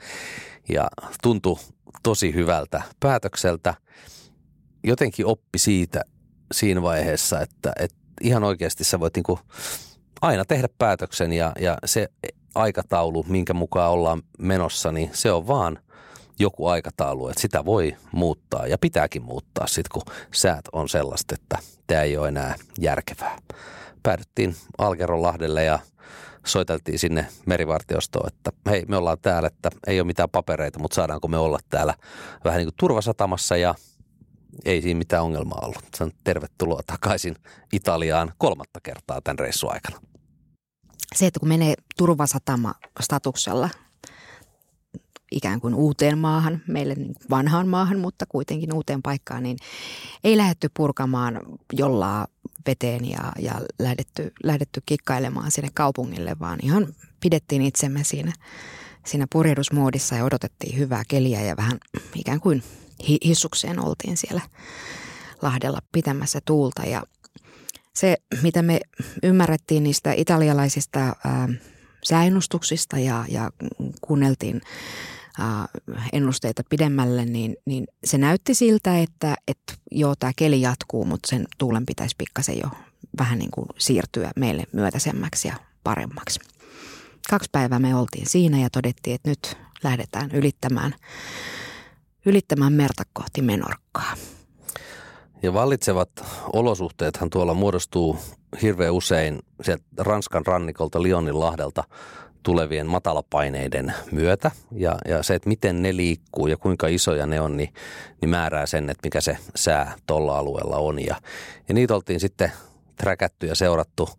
ja 0.69 0.87
tuntui 1.23 1.57
tosi 2.03 2.33
hyvältä 2.33 2.81
päätökseltä. 2.99 3.73
Jotenkin 4.83 5.25
oppi 5.25 5.59
siitä 5.59 6.01
siinä 6.53 6.81
vaiheessa, 6.81 7.41
että, 7.41 7.73
että 7.79 7.97
ihan 8.21 8.43
oikeasti 8.43 8.83
sä 8.83 8.99
voit 8.99 9.15
niinku 9.15 9.39
aina 10.21 10.45
tehdä 10.45 10.67
päätöksen 10.77 11.33
ja, 11.33 11.51
ja 11.59 11.77
se 11.85 12.07
aikataulu, 12.55 13.25
minkä 13.27 13.53
mukaan 13.53 13.91
ollaan 13.91 14.21
menossa, 14.39 14.91
niin 14.91 15.09
se 15.13 15.31
on 15.31 15.47
vaan 15.47 15.79
joku 16.39 16.67
aikataulu, 16.67 17.27
että 17.27 17.41
sitä 17.41 17.65
voi 17.65 17.95
muuttaa 18.11 18.67
ja 18.67 18.77
pitääkin 18.77 19.23
muuttaa 19.23 19.67
sitten, 19.67 19.91
kun 19.93 20.13
säät 20.33 20.65
on 20.71 20.89
sellaista, 20.89 21.35
että 21.35 21.57
tämä 21.87 22.01
ei 22.01 22.17
ole 22.17 22.27
enää 22.27 22.55
järkevää. 22.79 23.37
Päädyttiin 24.03 24.55
Algeronlahdelle 24.77 25.63
ja 25.63 25.79
soiteltiin 26.45 26.99
sinne 26.99 27.27
merivartiostoon, 27.45 28.27
että 28.27 28.51
hei 28.69 28.85
me 28.87 28.97
ollaan 28.97 29.17
täällä, 29.21 29.47
että 29.47 29.69
ei 29.87 29.99
ole 29.99 30.07
mitään 30.07 30.29
papereita, 30.29 30.79
mutta 30.79 30.95
saadaanko 30.95 31.27
me 31.27 31.37
olla 31.37 31.59
täällä 31.69 31.93
vähän 32.43 32.57
niin 32.57 32.67
kuin 32.67 32.75
turvasatamassa 32.79 33.57
ja 33.57 33.75
ei 34.65 34.81
siinä 34.81 34.97
mitään 34.97 35.23
ongelmaa 35.23 35.61
ollut. 35.63 35.83
Sen 35.95 36.11
tervetuloa 36.23 36.81
takaisin 36.87 37.35
Italiaan 37.73 38.33
kolmatta 38.37 38.79
kertaa 38.83 39.21
tämän 39.21 39.39
reissun 39.39 39.73
aikana. 39.73 39.99
Se, 41.15 41.25
että 41.27 41.39
kun 41.39 41.49
menee 41.49 41.73
turvasatama 41.97 42.73
statuksella 43.01 43.69
ikään 45.31 45.61
kuin 45.61 45.75
uuteen 45.75 46.17
maahan, 46.17 46.61
meille 46.67 46.95
niin 46.95 47.15
vanhaan 47.29 47.67
maahan, 47.67 47.99
mutta 47.99 48.25
kuitenkin 48.25 48.73
uuteen 48.73 49.01
paikkaan, 49.01 49.43
niin 49.43 49.57
ei 50.23 50.37
lähdetty 50.37 50.69
purkamaan 50.73 51.41
jollaa 51.73 52.27
veteen 52.67 53.09
ja, 53.09 53.31
ja 53.39 53.61
lähdetty, 53.79 54.31
lähdetty 54.43 54.81
kikkailemaan 54.85 55.51
sinne 55.51 55.69
kaupungille, 55.73 56.35
vaan 56.39 56.59
ihan 56.63 56.87
pidettiin 57.19 57.61
itsemme 57.61 58.03
siinä, 58.03 58.33
siinä 59.05 59.27
purjehdusmoodissa 59.31 60.15
ja 60.15 60.23
odotettiin 60.23 60.77
hyvää 60.77 61.03
keliä 61.07 61.41
ja 61.41 61.57
vähän 61.57 61.77
ikään 62.15 62.39
kuin 62.39 62.63
hissukseen 63.25 63.79
oltiin 63.79 64.17
siellä 64.17 64.41
Lahdella 65.41 65.79
pitämässä 65.91 66.39
tuulta 66.45 66.83
ja 66.83 67.03
se, 67.95 68.17
mitä 68.41 68.61
me 68.61 68.79
ymmärrettiin 69.23 69.83
niistä 69.83 70.13
italialaisista 70.13 70.99
ää, 70.99 71.49
ja, 72.97 73.25
ja 73.29 73.51
kuunneltiin 74.01 74.61
ää, 75.39 75.67
ennusteita 76.13 76.63
pidemmälle, 76.69 77.25
niin, 77.25 77.55
niin 77.65 77.87
se 78.03 78.17
näytti 78.17 78.53
siltä, 78.53 78.99
että, 78.99 79.35
että 79.47 79.73
joo, 79.91 80.15
tämä 80.15 80.31
keli 80.35 80.61
jatkuu, 80.61 81.05
mutta 81.05 81.27
sen 81.29 81.45
tuulen 81.57 81.85
pitäisi 81.85 82.15
pikkasen 82.17 82.59
jo 82.63 82.69
vähän 83.17 83.39
niin 83.39 83.51
kuin 83.51 83.67
siirtyä 83.77 84.31
meille 84.35 84.63
myötäisemmäksi 84.71 85.47
ja 85.47 85.55
paremmaksi. 85.83 86.39
Kaksi 87.29 87.49
päivää 87.51 87.79
me 87.79 87.95
oltiin 87.95 88.29
siinä 88.29 88.59
ja 88.59 88.69
todettiin, 88.69 89.15
että 89.15 89.29
nyt 89.29 89.57
lähdetään 89.83 90.31
ylittämään 90.31 90.95
ylittämään 92.25 92.73
merta 92.73 93.03
kohti 93.13 93.41
Menorkkaa. 93.41 94.13
Ja 95.43 95.53
vallitsevat 95.53 96.09
olosuhteethan 96.53 97.29
tuolla 97.29 97.53
muodostuu 97.53 98.17
hirveän 98.61 98.93
usein 98.93 99.39
sieltä 99.61 99.83
Ranskan 99.97 100.45
rannikolta 100.45 101.03
Lyonin 101.03 101.39
lahdelta 101.39 101.83
tulevien 102.43 102.87
matalapaineiden 102.87 103.93
myötä. 104.11 104.51
Ja, 104.71 104.97
ja 105.07 105.23
se, 105.23 105.35
että 105.35 105.49
miten 105.49 105.81
ne 105.81 105.95
liikkuu 105.95 106.47
ja 106.47 106.57
kuinka 106.57 106.87
isoja 106.87 107.25
ne 107.25 107.41
on, 107.41 107.57
niin, 107.57 107.73
niin 108.21 108.29
määrää 108.29 108.65
sen, 108.65 108.89
että 108.89 109.07
mikä 109.07 109.21
se 109.21 109.37
sää 109.55 109.95
tuolla 110.07 110.37
alueella 110.37 110.77
on. 110.77 111.05
Ja, 111.05 111.15
ja 111.67 111.73
niitä 111.73 111.95
oltiin 111.95 112.19
sitten 112.19 112.51
träkätty 112.95 113.47
ja 113.47 113.55
seurattu 113.55 114.09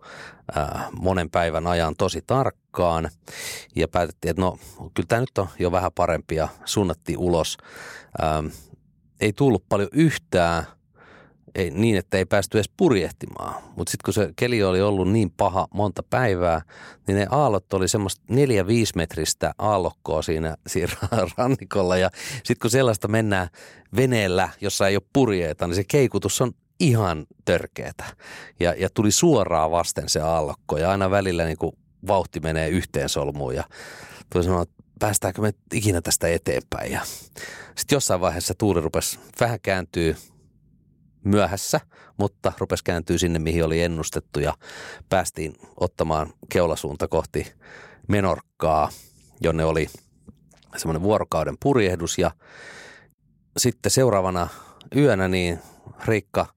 monen 1.01 1.31
päivän 1.31 1.67
ajan 1.67 1.95
tosi 1.99 2.23
tarkkaan 2.27 3.11
ja 3.77 3.89
päätettiin, 3.89 4.31
että 4.31 4.43
no 4.43 4.59
kyllä 4.95 5.07
tämä 5.09 5.21
nyt 5.21 5.39
on 5.39 5.49
jo 5.59 5.73
vähän 5.73 5.93
parempi 5.95 6.35
ja 6.35 6.49
suunnattiin 6.65 7.19
ulos. 7.19 7.57
Ei 9.21 9.33
tullut 9.33 9.65
paljon 9.69 9.89
yhtään 9.93 10.67
ei, 11.55 11.71
niin, 11.71 11.97
että 11.97 12.19
ei 12.19 12.25
päästy 12.25 12.59
edes 12.59 12.71
purjehtimaan. 12.77 13.63
Mutta 13.77 13.91
sitten 13.91 14.05
kun 14.05 14.15
se 14.15 14.33
keli 14.37 14.63
oli 14.63 14.83
ollut 14.83 15.13
niin 15.13 15.31
paha 15.31 15.69
monta 15.75 16.03
päivää, 16.11 16.63
niin 17.07 17.17
ne 17.17 17.27
aallot 17.31 17.73
oli 17.73 17.89
semmoista 17.89 18.23
neljä 18.31 18.67
5 18.67 18.93
metristä 18.97 19.55
aallokkoa 19.59 20.23
siinä, 20.23 20.57
siinä 20.67 20.93
rannikolla. 21.39 21.97
Ja 21.97 22.11
sitten 22.35 22.57
kun 22.63 22.71
sellaista 22.71 23.09
mennään 23.09 23.49
veneellä, 23.97 24.49
jossa 24.61 24.89
ei 24.89 24.97
ole 24.97 25.03
purjeita, 25.13 25.67
niin 25.67 25.75
se 25.75 25.85
keikutus 25.85 26.41
on 26.41 26.53
ihan 26.81 27.27
törkeetä. 27.45 28.05
Ja, 28.61 28.75
ja 28.79 28.89
tuli 28.95 29.11
suoraan 29.11 29.71
vasten 29.71 30.09
se 30.09 30.21
aallokko 30.21 30.79
ja 30.79 30.91
aina 30.91 31.11
välillä 31.11 31.45
niin 31.45 31.59
kuin 31.59 31.73
vauhti 32.07 32.41
menee 32.41 32.69
yhteen 32.69 33.09
solmuun 33.09 33.55
ja 33.55 33.65
tuli 34.33 34.45
sanoa, 34.45 34.63
että 34.63 34.75
päästäänkö 34.99 35.43
me 35.43 35.55
ikinä 35.73 36.01
tästä 36.01 36.29
eteenpäin. 36.29 36.93
Ja 36.93 37.01
sitten 37.77 37.97
jossain 37.97 38.21
vaiheessa 38.21 38.55
tuuli 38.59 38.81
rupesi 38.81 39.19
vähän 39.41 39.61
kääntyy 39.61 40.17
myöhässä, 41.25 41.81
mutta 42.17 42.53
rupesi 42.59 42.85
kääntyä 42.85 43.19
sinne, 43.19 43.39
mihin 43.39 43.65
oli 43.65 43.83
ennustettu 43.83 44.41
ja 44.41 44.55
päästiin 45.09 45.55
ottamaan 45.81 46.33
keulasuunta 46.49 47.09
kohti 47.09 47.53
Menorkkaa, 48.09 48.89
jonne 49.41 49.65
oli 49.65 49.87
semmoinen 50.77 51.03
vuorokauden 51.03 51.57
purjehdus 51.63 52.19
ja 52.19 52.31
sitten 53.57 53.91
seuraavana 53.91 54.49
yönä 54.97 55.29
niin 55.29 55.59
Riikka 56.05 56.54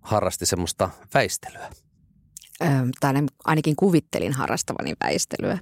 harrasti 0.00 0.46
semmoista 0.46 0.90
väistelyä? 1.14 1.70
tai 3.00 3.14
ainakin 3.44 3.76
kuvittelin 3.76 4.32
harrastavani 4.32 4.94
väistelyä. 5.04 5.58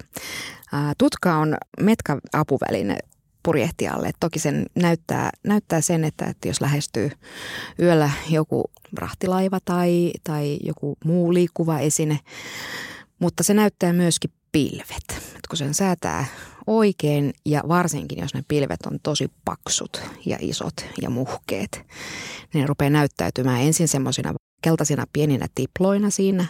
Tutka 0.97 1.35
on 1.35 1.57
metka-apuväline 1.81 2.97
purjehtijalle. 3.43 4.11
Toki 4.19 4.39
sen 4.39 4.65
näyttää, 4.75 5.29
näyttää 5.43 5.81
sen, 5.81 6.03
että, 6.03 6.25
että 6.25 6.47
jos 6.47 6.61
lähestyy 6.61 7.11
yöllä 7.79 8.11
joku 8.29 8.71
rahtilaiva 8.97 9.59
tai, 9.65 10.11
tai 10.23 10.59
joku 10.63 10.97
muu 11.05 11.33
liikkuva 11.33 11.79
esine, 11.79 12.19
mutta 13.19 13.43
se 13.43 13.53
näyttää 13.53 13.93
myöskin 13.93 14.31
pilvet. 14.51 15.03
Et 15.09 15.47
kun 15.49 15.57
sen 15.57 15.73
säätää 15.73 16.25
oikein 16.69 17.33
ja 17.45 17.63
varsinkin 17.67 18.19
jos 18.19 18.33
ne 18.33 18.43
pilvet 18.47 18.79
on 18.85 18.99
tosi 19.03 19.31
paksut 19.45 20.01
ja 20.25 20.37
isot 20.41 20.73
ja 21.01 21.09
muhkeet, 21.09 21.81
niin 22.53 22.61
ne 22.61 22.67
rupeaa 22.67 22.89
näyttäytymään 22.89 23.61
ensin 23.61 23.87
semmoisina 23.87 24.33
keltaisina 24.61 25.05
pieninä 25.13 25.47
tiploina 25.55 26.09
siinä 26.09 26.45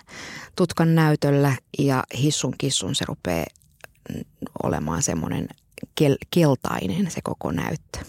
tutkan 0.55 0.95
näytöllä 0.95 1.55
ja 1.79 2.03
hissun 2.17 2.53
kissun 2.57 2.95
se 2.95 3.05
rupeaa 3.07 3.45
olemaan 4.63 5.01
semmoinen 5.01 5.47
kel- 6.01 6.27
keltainen 6.31 7.11
se 7.11 7.21
koko 7.23 7.51
näyttö. 7.51 7.99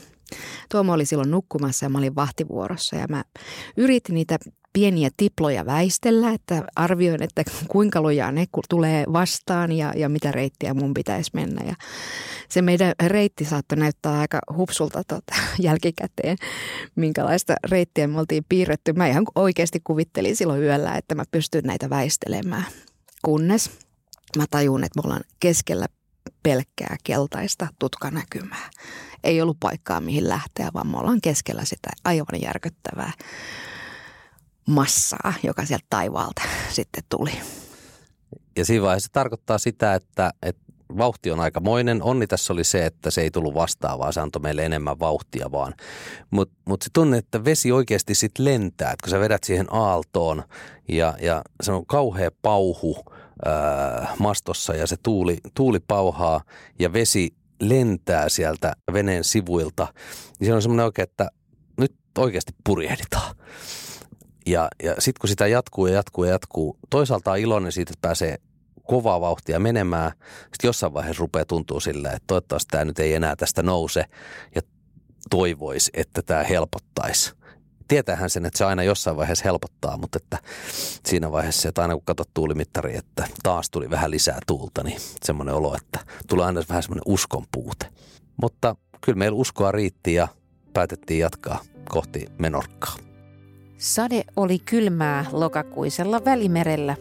Tuomo 0.71 0.93
oli 0.93 1.07
silloin 1.07 1.31
nukkumassa 1.31 1.87
ja 1.87 1.91
mä 1.91 1.99
olin 1.99 2.15
vahtivuorossa 2.15 2.97
ja 2.97 3.07
mä 3.09 3.25
yritin 3.77 4.15
niitä 4.15 4.39
pieniä 4.73 5.11
tiploja 5.17 5.67
väistellä, 5.67 6.31
että 6.31 6.65
arvioin, 6.77 7.23
että 7.23 7.45
kuinka 7.69 8.03
lujaa 8.03 8.33
ne 8.33 8.47
tulee 8.69 9.05
vastaan 9.13 9.73
ja, 9.73 9.93
ja 9.97 10.09
mitä 10.09 10.33
reittiä 10.33 10.75
mun 10.75 10.95
pitäisi 10.95 11.31
mennä. 11.35 11.65
Ja 11.67 11.75
se 12.49 12.63
meidän 12.63 12.93
reitti 13.07 13.45
saattoi 13.45 13.79
näyttää 13.79 14.21
aika 14.21 14.39
hupsulta 14.57 15.03
tota, 15.09 15.35
jälkikäteen, 15.59 16.37
minkälaista 16.97 17.55
reittiä 17.71 18.07
me 18.07 18.19
oltiin 18.19 18.45
piirretty. 18.49 18.93
Mä 18.93 19.07
ihan 19.07 19.25
oikeasti 19.35 19.81
kuvittelin 19.85 20.37
silloin 20.37 20.63
yöllä, 20.63 20.95
että 20.95 21.15
mä 21.15 21.25
pystyn 21.31 21.65
näitä 21.65 21.91
väistelemään. 21.91 22.67
Kunnes 23.25 23.71
mä 24.37 24.45
tajun, 24.51 24.85
että 24.85 25.01
me 25.01 25.03
ollaan 25.07 25.25
keskellä 25.41 25.87
pelkkää 26.43 26.97
keltaista 27.05 27.69
tutkanäkymää. 27.79 28.71
ei 29.25 29.43
ollut 29.43 29.57
paikkaa 29.61 30.01
mihin 30.01 30.29
lähteä, 30.29 30.71
vaan 30.75 30.87
me 30.87 30.99
ollaan 30.99 31.21
keskellä 31.21 31.65
sitä 31.65 31.91
aivan 32.05 32.41
järkyttävää 32.43 33.13
massaa, 34.67 35.33
joka 35.43 35.65
sieltä 35.65 35.87
taivaalta 35.91 36.43
sitten 36.71 37.05
tuli. 37.09 37.33
Ja 38.57 38.65
siinä 38.65 38.83
vaiheessa 38.83 39.07
se 39.07 39.13
tarkoittaa 39.13 39.59
sitä, 39.59 39.95
että, 39.95 40.31
että 40.43 40.71
vauhti 40.99 41.31
on 41.31 41.41
aikamoinen. 41.41 42.03
Onni 42.03 42.27
tässä 42.27 42.53
oli 42.53 42.65
se, 42.65 42.87
että 42.87 43.11
se 43.11 43.21
ei 43.21 43.31
tullut 43.31 43.55
vastaan, 43.55 43.99
vaan 43.99 44.13
se 44.13 44.21
antoi 44.21 44.43
meille 44.43 44.65
enemmän 44.65 44.99
vauhtia 44.99 45.53
vaan. 45.53 45.75
Mutta 46.31 46.55
mut 46.65 46.83
se 46.83 46.91
tunne, 46.93 47.19
että 47.19 47.45
vesi 47.45 47.73
oikeasti 47.73 48.15
sitten 48.15 48.45
lentää, 48.45 48.91
että 48.91 49.03
kun 49.05 49.11
sä 49.11 49.21
vedät 49.21 49.45
siihen 49.45 49.67
aaltoon 49.71 50.43
ja, 50.89 51.15
ja 51.21 51.43
se 51.63 51.73
on 51.73 51.87
kauhea 51.87 52.31
pauhu 52.43 53.05
ää, 53.45 54.15
mastossa 54.19 54.75
ja 54.75 54.87
se 54.87 54.97
tuuli, 55.03 55.39
tuuli 55.55 55.81
pauhaa 55.89 56.41
ja 56.79 56.93
vesi 56.93 57.35
lentää 57.61 58.29
sieltä 58.29 58.73
veneen 58.93 59.25
sivuilta, 59.25 59.95
niin 60.41 60.47
se 60.47 60.55
on 60.55 60.63
semmoinen 60.63 60.87
oikein, 60.87 61.09
että 61.09 61.29
nyt 61.77 61.95
oikeasti 62.19 62.53
purjehditaan. 62.65 63.37
Ja, 64.47 64.69
ja 64.83 64.95
sitten 64.99 65.21
kun 65.21 65.29
sitä 65.29 65.47
jatkuu 65.47 65.87
ja 65.87 65.95
jatkuu 65.95 66.25
ja 66.25 66.31
jatkuu, 66.31 66.79
toisaalta 66.91 67.31
on 67.31 67.39
iloinen 67.39 67.73
siitä, 67.73 67.93
että 67.93 68.09
pääsee 68.09 68.37
kovaa 68.87 69.21
vauhtia 69.21 69.61
menemään. 69.61 70.13
Sitten 70.41 70.69
jossain 70.69 70.95
vaiheessa 70.95 71.21
rupeaa 71.21 71.45
tuntua 71.45 71.81
silleen, 71.81 72.15
että 72.17 72.27
toivottavasti 72.27 72.69
tämä 72.71 72.85
nyt 72.85 72.99
ei 72.99 73.15
enää 73.15 73.37
tästä 73.37 73.63
nouse 73.63 74.05
ja 74.55 74.63
toivoisi, 75.31 75.91
että 75.95 76.23
tämä 76.23 76.43
helpottaisi. 76.43 77.33
Tietäähän 77.89 78.31
sen, 78.31 78.47
että 78.47 78.59
se 78.59 78.65
aina 78.65 78.83
jossain 78.83 79.17
vaiheessa 79.17 79.45
helpottaa, 79.45 79.97
mutta 79.97 80.19
että 80.23 80.39
siinä 81.07 81.33
vaiheessa, 81.33 81.69
että 81.69 81.83
aina 81.83 81.95
kun 81.95 82.05
katsot 82.05 82.35
tuulimittari, 82.35 82.97
että 82.97 83.29
taas 83.43 83.71
tuli 83.71 83.91
vähän 83.91 84.11
lisää 84.11 84.39
tuulta, 84.47 84.83
niin 84.83 85.01
semmoinen 85.25 85.55
olo, 85.55 85.77
että 85.77 85.99
tulee 86.29 86.47
aina 86.47 86.63
vähän 86.69 86.83
semmoinen 86.83 87.03
uskon 87.07 87.45
puute. 87.53 87.87
Mutta 88.43 88.77
kyllä 89.01 89.19
meillä 89.19 89.37
uskoa 89.37 89.73
riitti 89.73 90.15
ja 90.15 90.29
päätettiin 90.73 91.21
jatkaa 91.21 91.61
kohti 91.89 92.27
Menorkkaa. 92.39 93.10
Sade 93.81 94.25
oli 94.37 94.59
kylmää 94.59 95.25
lokakuisella 95.33 96.25
välimerellä 96.25 96.97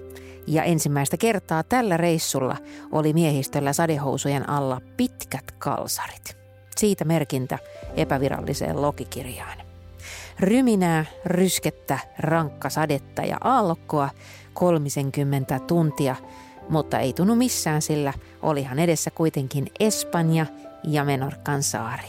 ja 0.48 0.64
ensimmäistä 0.64 1.18
kertaa 1.18 1.64
tällä 1.64 1.98
reissulla 1.98 2.58
oli 2.92 3.14
miehistöllä 3.14 3.74
sadehousujen 3.74 4.50
alla 4.50 4.82
pitkät 4.98 5.52
kalsarit. 5.52 6.38
Siitä 6.78 7.06
merkintä 7.06 7.60
epäviralliseen 7.96 8.82
logikirjaan. 8.82 9.58
Ryminää, 10.40 11.06
ryskettä, 11.26 12.00
rankka 12.20 12.70
sadetta 12.70 13.22
ja 13.22 13.38
aallokkoa 13.42 14.10
30 14.54 15.60
tuntia, 15.60 16.16
mutta 16.70 17.00
ei 17.00 17.14
tunnu 17.14 17.36
missään, 17.36 17.82
sillä 17.82 18.14
olihan 18.42 18.80
edessä 18.80 19.12
kuitenkin 19.12 19.68
Espanja 19.80 20.46
ja 20.84 21.06
Menorkan 21.06 21.64
saari. 21.64 22.08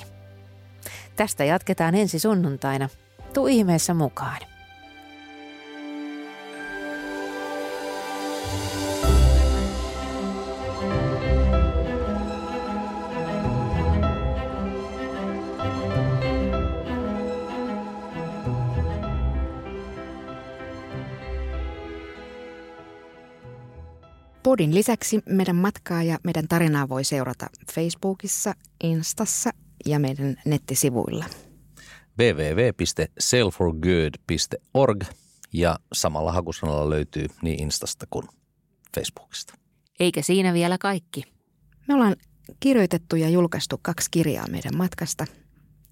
Tästä 1.16 1.44
jatketaan 1.44 1.94
ensi 1.94 2.18
sunnuntaina. 2.18 2.88
Tuu 3.34 3.46
ihmeessä 3.46 3.94
mukaan. 3.94 4.49
Podin 24.42 24.74
lisäksi 24.74 25.20
meidän 25.26 25.56
matkaa 25.56 26.02
ja 26.02 26.18
meidän 26.24 26.48
tarinaa 26.48 26.88
voi 26.88 27.04
seurata 27.04 27.46
Facebookissa, 27.74 28.54
Instassa 28.84 29.50
ja 29.86 29.98
meidän 29.98 30.36
nettisivuilla. 30.44 31.24
www.sailforgood.org 32.18 35.04
ja 35.52 35.78
samalla 35.92 36.32
hakusanalla 36.32 36.90
löytyy 36.90 37.26
niin 37.42 37.62
Instasta 37.62 38.06
kuin 38.10 38.28
Facebookista. 38.94 39.54
Eikä 40.00 40.22
siinä 40.22 40.52
vielä 40.52 40.78
kaikki. 40.78 41.24
Me 41.88 41.94
ollaan 41.94 42.16
kirjoitettu 42.60 43.16
ja 43.16 43.28
julkaistu 43.28 43.78
kaksi 43.82 44.08
kirjaa 44.10 44.46
meidän 44.46 44.76
matkasta. 44.76 45.26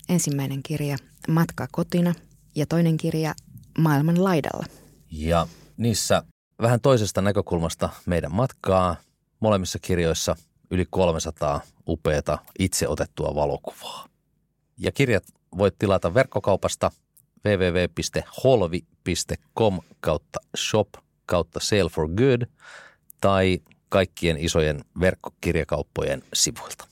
Ensimmäinen 0.09 0.63
kirja 0.63 0.97
Matka 1.29 1.67
kotina 1.73 2.15
ja 2.55 2.67
toinen 2.67 2.97
kirja 2.97 3.35
Maailman 3.79 4.25
laidalla. 4.25 4.67
Ja 5.11 5.49
niissä 5.77 6.23
vähän 6.63 6.81
toisesta 6.81 7.23
näkökulmasta 7.23 7.89
meidän 8.07 8.35
matkaa. 8.35 8.97
Molemmissa 9.41 9.79
kirjoissa 9.79 10.37
yli 10.71 10.87
300 10.91 11.61
upeata 11.87 12.39
itse 12.59 12.89
otettua 12.89 13.35
valokuvaa. 13.35 14.09
Ja 14.79 14.93
kirjat 14.93 15.25
voit 15.59 15.75
tilata 15.79 16.15
verkkokaupasta 16.15 16.91
www.holvi.com 17.45 19.81
kautta 20.01 20.41
shop 20.57 20.89
kautta 21.27 21.61
sale 21.61 21.89
for 21.89 22.09
good 22.09 22.43
tai 23.21 23.61
kaikkien 23.89 24.39
isojen 24.39 24.85
verkkokirjakauppojen 25.01 26.23
sivuilta. 26.35 26.85